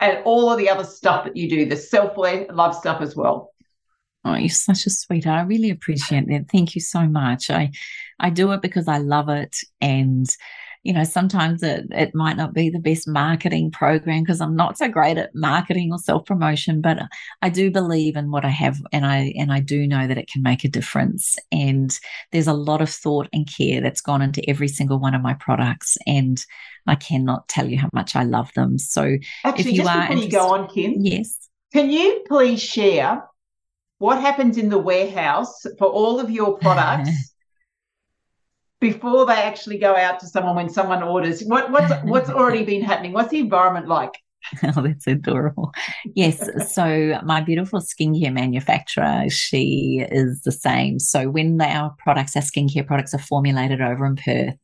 [0.00, 3.51] and all of the other stuff that you do, the self love stuff as well?
[4.24, 5.40] Oh, you're such a sweetheart.
[5.40, 6.46] I really appreciate that.
[6.50, 7.50] Thank you so much.
[7.50, 7.72] I
[8.20, 9.56] I do it because I love it.
[9.80, 10.26] And,
[10.84, 14.78] you know, sometimes it, it might not be the best marketing program because I'm not
[14.78, 17.00] so great at marketing or self promotion, but
[17.42, 20.30] I do believe in what I have and I and I do know that it
[20.30, 21.36] can make a difference.
[21.50, 21.98] And
[22.30, 25.34] there's a lot of thought and care that's gone into every single one of my
[25.34, 25.98] products.
[26.06, 26.44] And
[26.86, 28.78] I cannot tell you how much I love them.
[28.78, 30.94] So Actually, if you just are before you go on, Kim.
[30.98, 31.36] Yes.
[31.72, 33.24] Can you please share
[34.02, 37.08] what happens in the warehouse for all of your products
[38.80, 41.40] before they actually go out to someone when someone orders?
[41.44, 43.12] What what's what's already been happening?
[43.12, 44.10] What's the environment like?
[44.64, 45.70] Oh that's adorable.
[46.16, 50.98] Yes so my beautiful skincare manufacturer she is the same.
[50.98, 54.56] So when our products our skincare products are formulated over in perth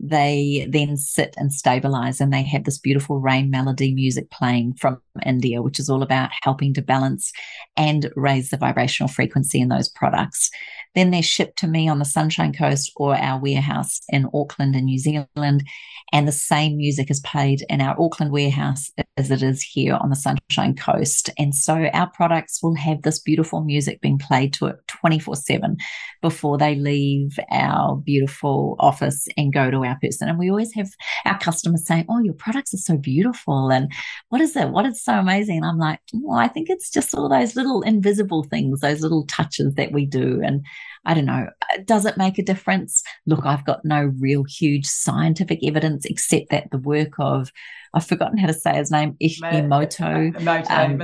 [0.00, 5.00] they then sit and stabilize and they have this beautiful rain melody music playing from
[5.24, 7.32] India, which is all about helping to balance
[7.76, 10.50] and raise the vibrational frequency in those products.
[10.94, 14.86] Then they're shipped to me on the Sunshine Coast or our warehouse in Auckland in
[14.86, 15.64] New Zealand.
[16.12, 20.10] And the same music is played in our Auckland warehouse as it is here on
[20.10, 21.30] the Sunshine Coast.
[21.38, 25.76] And so our products will have this beautiful music being played to it 24 7
[26.20, 30.28] before they leave our beautiful office and go to our person.
[30.28, 30.90] And we always have
[31.24, 33.70] our customers saying, Oh, your products are so beautiful.
[33.70, 33.92] And
[34.30, 34.70] what is it?
[34.70, 35.58] What is so amazing?
[35.58, 39.26] And I'm like, Well, I think it's just all those little invisible things, those little
[39.26, 40.40] touches that we do.
[40.44, 40.64] And
[41.04, 41.48] I don't know,
[41.84, 43.02] does it make a difference?
[43.26, 47.50] Look, I've got no real huge scientific evidence except that the work of
[47.92, 50.32] I've forgotten how to say his name, Ishimoto.
[50.32, 50.98] Emoto, um,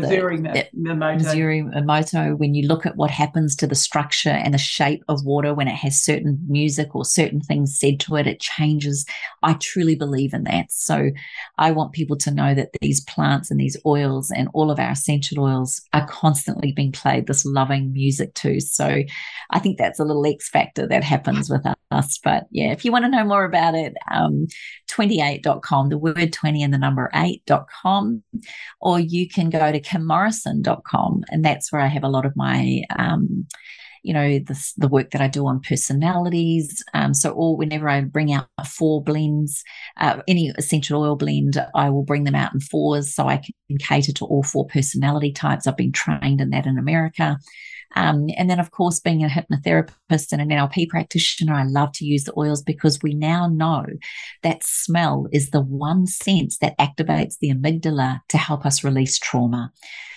[0.75, 5.25] Masaru Emoto, when you look at what happens to the structure and the shape of
[5.25, 9.05] water when it has certain music or certain things said to it, it changes.
[9.43, 10.71] I truly believe in that.
[10.71, 11.11] So
[11.59, 14.91] I want people to know that these plants and these oils and all of our
[14.91, 18.61] essential oils are constantly being played this loving music too.
[18.61, 19.03] So
[19.51, 22.19] I think that's a little X factor that happens with us.
[22.23, 24.47] But yeah, if you want to know more about it, um,
[24.91, 28.23] 28.com, the word 20 and the number 8.com,
[28.81, 31.25] or you can go to kimmorrison.com.
[31.31, 33.47] And that's where I have a lot of my, um,
[34.07, 36.85] you know, the, the work that I do on personalities.
[36.95, 39.65] Um, so, all whenever I bring out four blends,
[39.97, 43.79] uh, any essential oil blend, I will bring them out in fours so I can
[43.79, 45.67] cater to all four personality types.
[45.67, 47.37] I've been trained in that in America.
[47.97, 52.05] Um, and then, of course, being a hypnotherapist and an NLP practitioner, I love to
[52.05, 53.87] use the oils because we now know
[54.45, 59.73] that smell is the one sense that activates the amygdala to help us release trauma.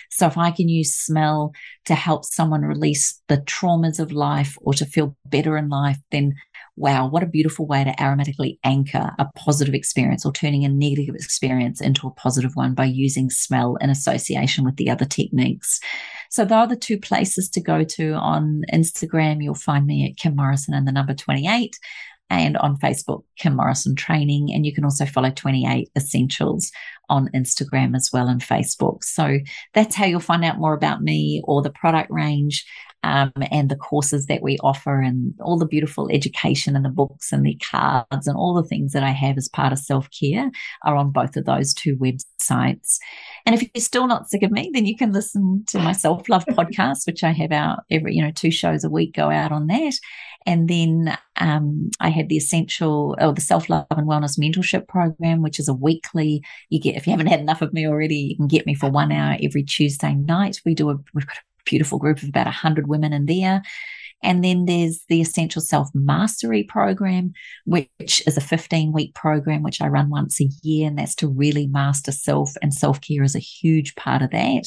[0.10, 1.54] So if I can use smell
[1.86, 6.36] to help someone release the traumas of life or to feel better in life, then
[6.76, 11.14] wow, what a beautiful way to aromatically anchor a positive experience or turning a negative
[11.14, 15.82] experience into a positive one by using smell in association with the other techniques.
[16.30, 19.44] So those are the two places to go to on Instagram.
[19.44, 21.76] You'll find me at Kim Morrison and the number 28
[22.30, 24.54] and on Facebook, Kim Morrison Training.
[24.54, 26.72] And you can also follow 28 Essentials
[27.10, 29.04] on Instagram as well and Facebook.
[29.04, 29.40] So
[29.74, 32.66] that's how you'll find out more about me or the product range
[33.04, 37.32] um, and the courses that we offer and all the beautiful education and the books
[37.32, 40.52] and the cards and all the things that I have as part of self care
[40.84, 42.24] are on both of those two websites.
[43.46, 46.28] And if you're still not sick of me, then you can listen to my self
[46.30, 49.52] love podcast, which I have out every, you know, two shows a week go out
[49.52, 49.94] on that.
[50.46, 55.42] And then um, I have the essential or the self love and wellness mentorship program,
[55.42, 56.44] which is a weekly.
[56.70, 58.90] You get if you haven't had enough of me already, you can get me for
[58.90, 60.62] one hour every Tuesday night.
[60.66, 63.62] We do a we've got a beautiful group of about 100 women in there.
[64.22, 67.34] And then there's the Essential Self Mastery Program,
[67.66, 70.88] which is a 15 week program, which I run once a year.
[70.88, 74.66] And that's to really master self, and self care is a huge part of that.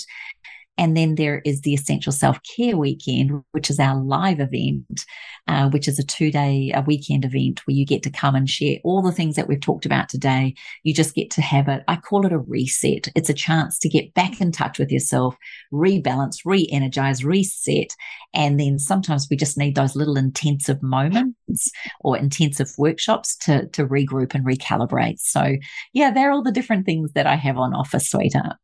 [0.78, 5.04] And then there is the Essential Self Care Weekend, which is our live event,
[5.46, 8.48] uh, which is a two day, a weekend event where you get to come and
[8.48, 10.54] share all the things that we've talked about today.
[10.82, 11.82] You just get to have it.
[11.88, 13.08] I call it a reset.
[13.14, 15.36] It's a chance to get back in touch with yourself,
[15.72, 17.94] rebalance, re energize, reset.
[18.32, 21.70] And then sometimes we just need those little intensive moments
[22.00, 25.18] or intensive workshops to, to regroup and recalibrate.
[25.18, 25.56] So,
[25.92, 28.56] yeah, they're all the different things that I have on offer, sweetheart.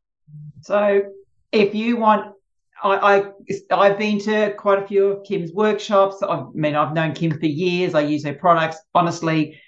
[0.62, 1.02] So,
[1.52, 2.34] if you want
[2.82, 3.32] I,
[3.72, 6.22] I have been to quite a few of Kim's workshops.
[6.22, 7.94] I mean, I've known Kim for years.
[7.94, 8.78] I use her products.
[8.94, 9.60] Honestly,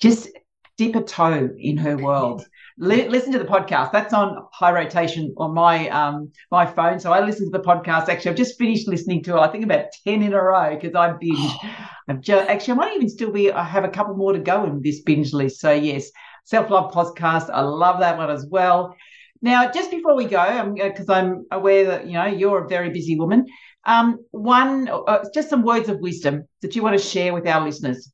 [0.00, 0.28] just
[0.76, 2.46] dip a toe in her world.
[2.82, 3.92] L- listen to the podcast.
[3.92, 6.98] That's on high rotation on my um my phone.
[7.00, 8.08] So I listen to the podcast.
[8.08, 9.40] Actually, I've just finished listening to it.
[9.40, 11.52] I think about ten in a row because I binge.
[12.08, 13.52] I've just actually I might even still be.
[13.52, 15.60] I have a couple more to go in this binge list.
[15.60, 16.10] So yes,
[16.44, 17.48] self love podcast.
[17.50, 18.96] I love that one as well.
[19.42, 22.90] Now, just before we go, because I'm, I'm, aware that you know you're a very
[22.90, 23.46] busy woman,
[23.84, 27.64] um, one uh, just some words of wisdom that you want to share with our
[27.64, 28.12] listeners.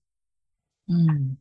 [0.91, 1.37] Mm.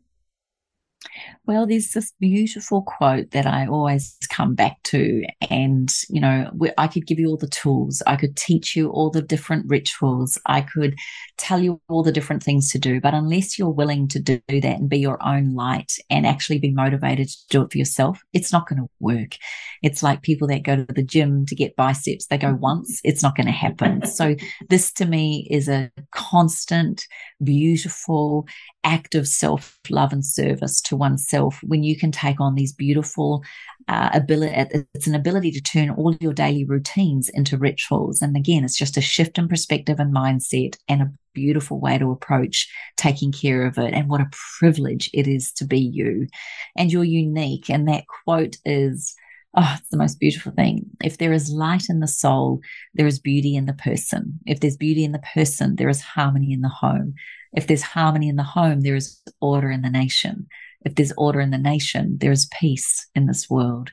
[1.47, 5.23] Well, there's this beautiful quote that I always come back to.
[5.49, 8.03] And, you know, I could give you all the tools.
[8.05, 10.37] I could teach you all the different rituals.
[10.45, 10.95] I could
[11.37, 12.99] tell you all the different things to do.
[12.99, 16.71] But unless you're willing to do that and be your own light and actually be
[16.71, 19.37] motivated to do it for yourself, it's not going to work.
[19.81, 22.27] It's like people that go to the gym to get biceps.
[22.27, 24.05] They go once, it's not going to happen.
[24.05, 24.35] so
[24.69, 27.05] this to me is a constant,
[27.41, 28.47] beautiful
[28.87, 33.43] act of self love and service to oneself when you can take on these beautiful
[33.89, 34.53] uh, ability.
[34.93, 38.21] It's an ability to turn all your daily routines into rituals.
[38.21, 42.11] And again, it's just a shift in perspective and mindset and a beautiful way to
[42.11, 43.93] approach taking care of it.
[43.93, 46.27] And what a privilege it is to be you.
[46.77, 47.69] And you're unique.
[47.69, 49.15] And that quote is,
[49.59, 50.85] Oh, it's the most beautiful thing.
[51.03, 52.61] If there is light in the soul,
[52.93, 54.39] there is beauty in the person.
[54.45, 57.15] If there's beauty in the person, there is harmony in the home.
[57.55, 60.47] If there's harmony in the home, there is order in the nation.
[60.81, 63.91] If there's order in the nation, there is peace in this world.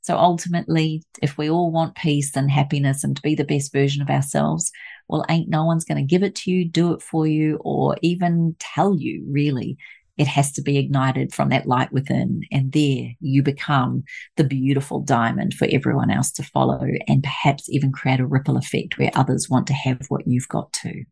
[0.00, 4.02] So ultimately, if we all want peace and happiness and to be the best version
[4.02, 4.70] of ourselves,
[5.08, 7.96] well, ain't no one's going to give it to you, do it for you, or
[8.02, 9.76] even tell you, really
[10.16, 12.42] it has to be ignited from that light within.
[12.50, 14.04] And there you become
[14.36, 18.98] the beautiful diamond for everyone else to follow and perhaps even create a ripple effect
[18.98, 21.04] where others want to have what you've got too.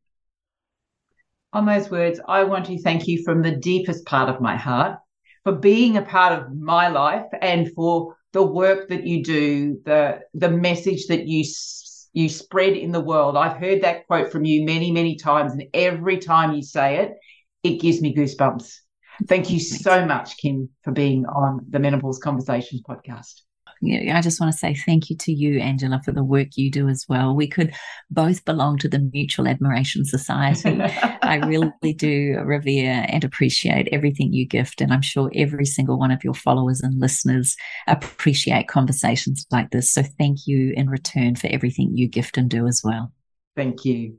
[1.55, 4.99] On those words, I want to thank you from the deepest part of my heart
[5.45, 10.19] for being a part of my life and for the work that you do, the
[10.35, 11.45] the message that you
[12.13, 13.37] you spread in the world.
[13.37, 17.13] I've heard that quote from you many, many times, and every time you say it,
[17.63, 18.73] it gives me goosebumps.
[19.29, 23.44] Thank you so much, Kim, for being on the Menopause Conversations podcast.
[23.81, 26.71] Yeah, I just want to say thank you to you, Angela, for the work you
[26.71, 27.35] do as well.
[27.35, 27.75] We could
[28.11, 30.81] both belong to the Mutual Admiration Society.
[31.23, 34.81] I really do revere and appreciate everything you gift.
[34.81, 37.57] And I'm sure every single one of your followers and listeners
[37.87, 39.91] appreciate conversations like this.
[39.91, 43.13] So thank you in return for everything you gift and do as well.
[43.57, 44.19] Thank you.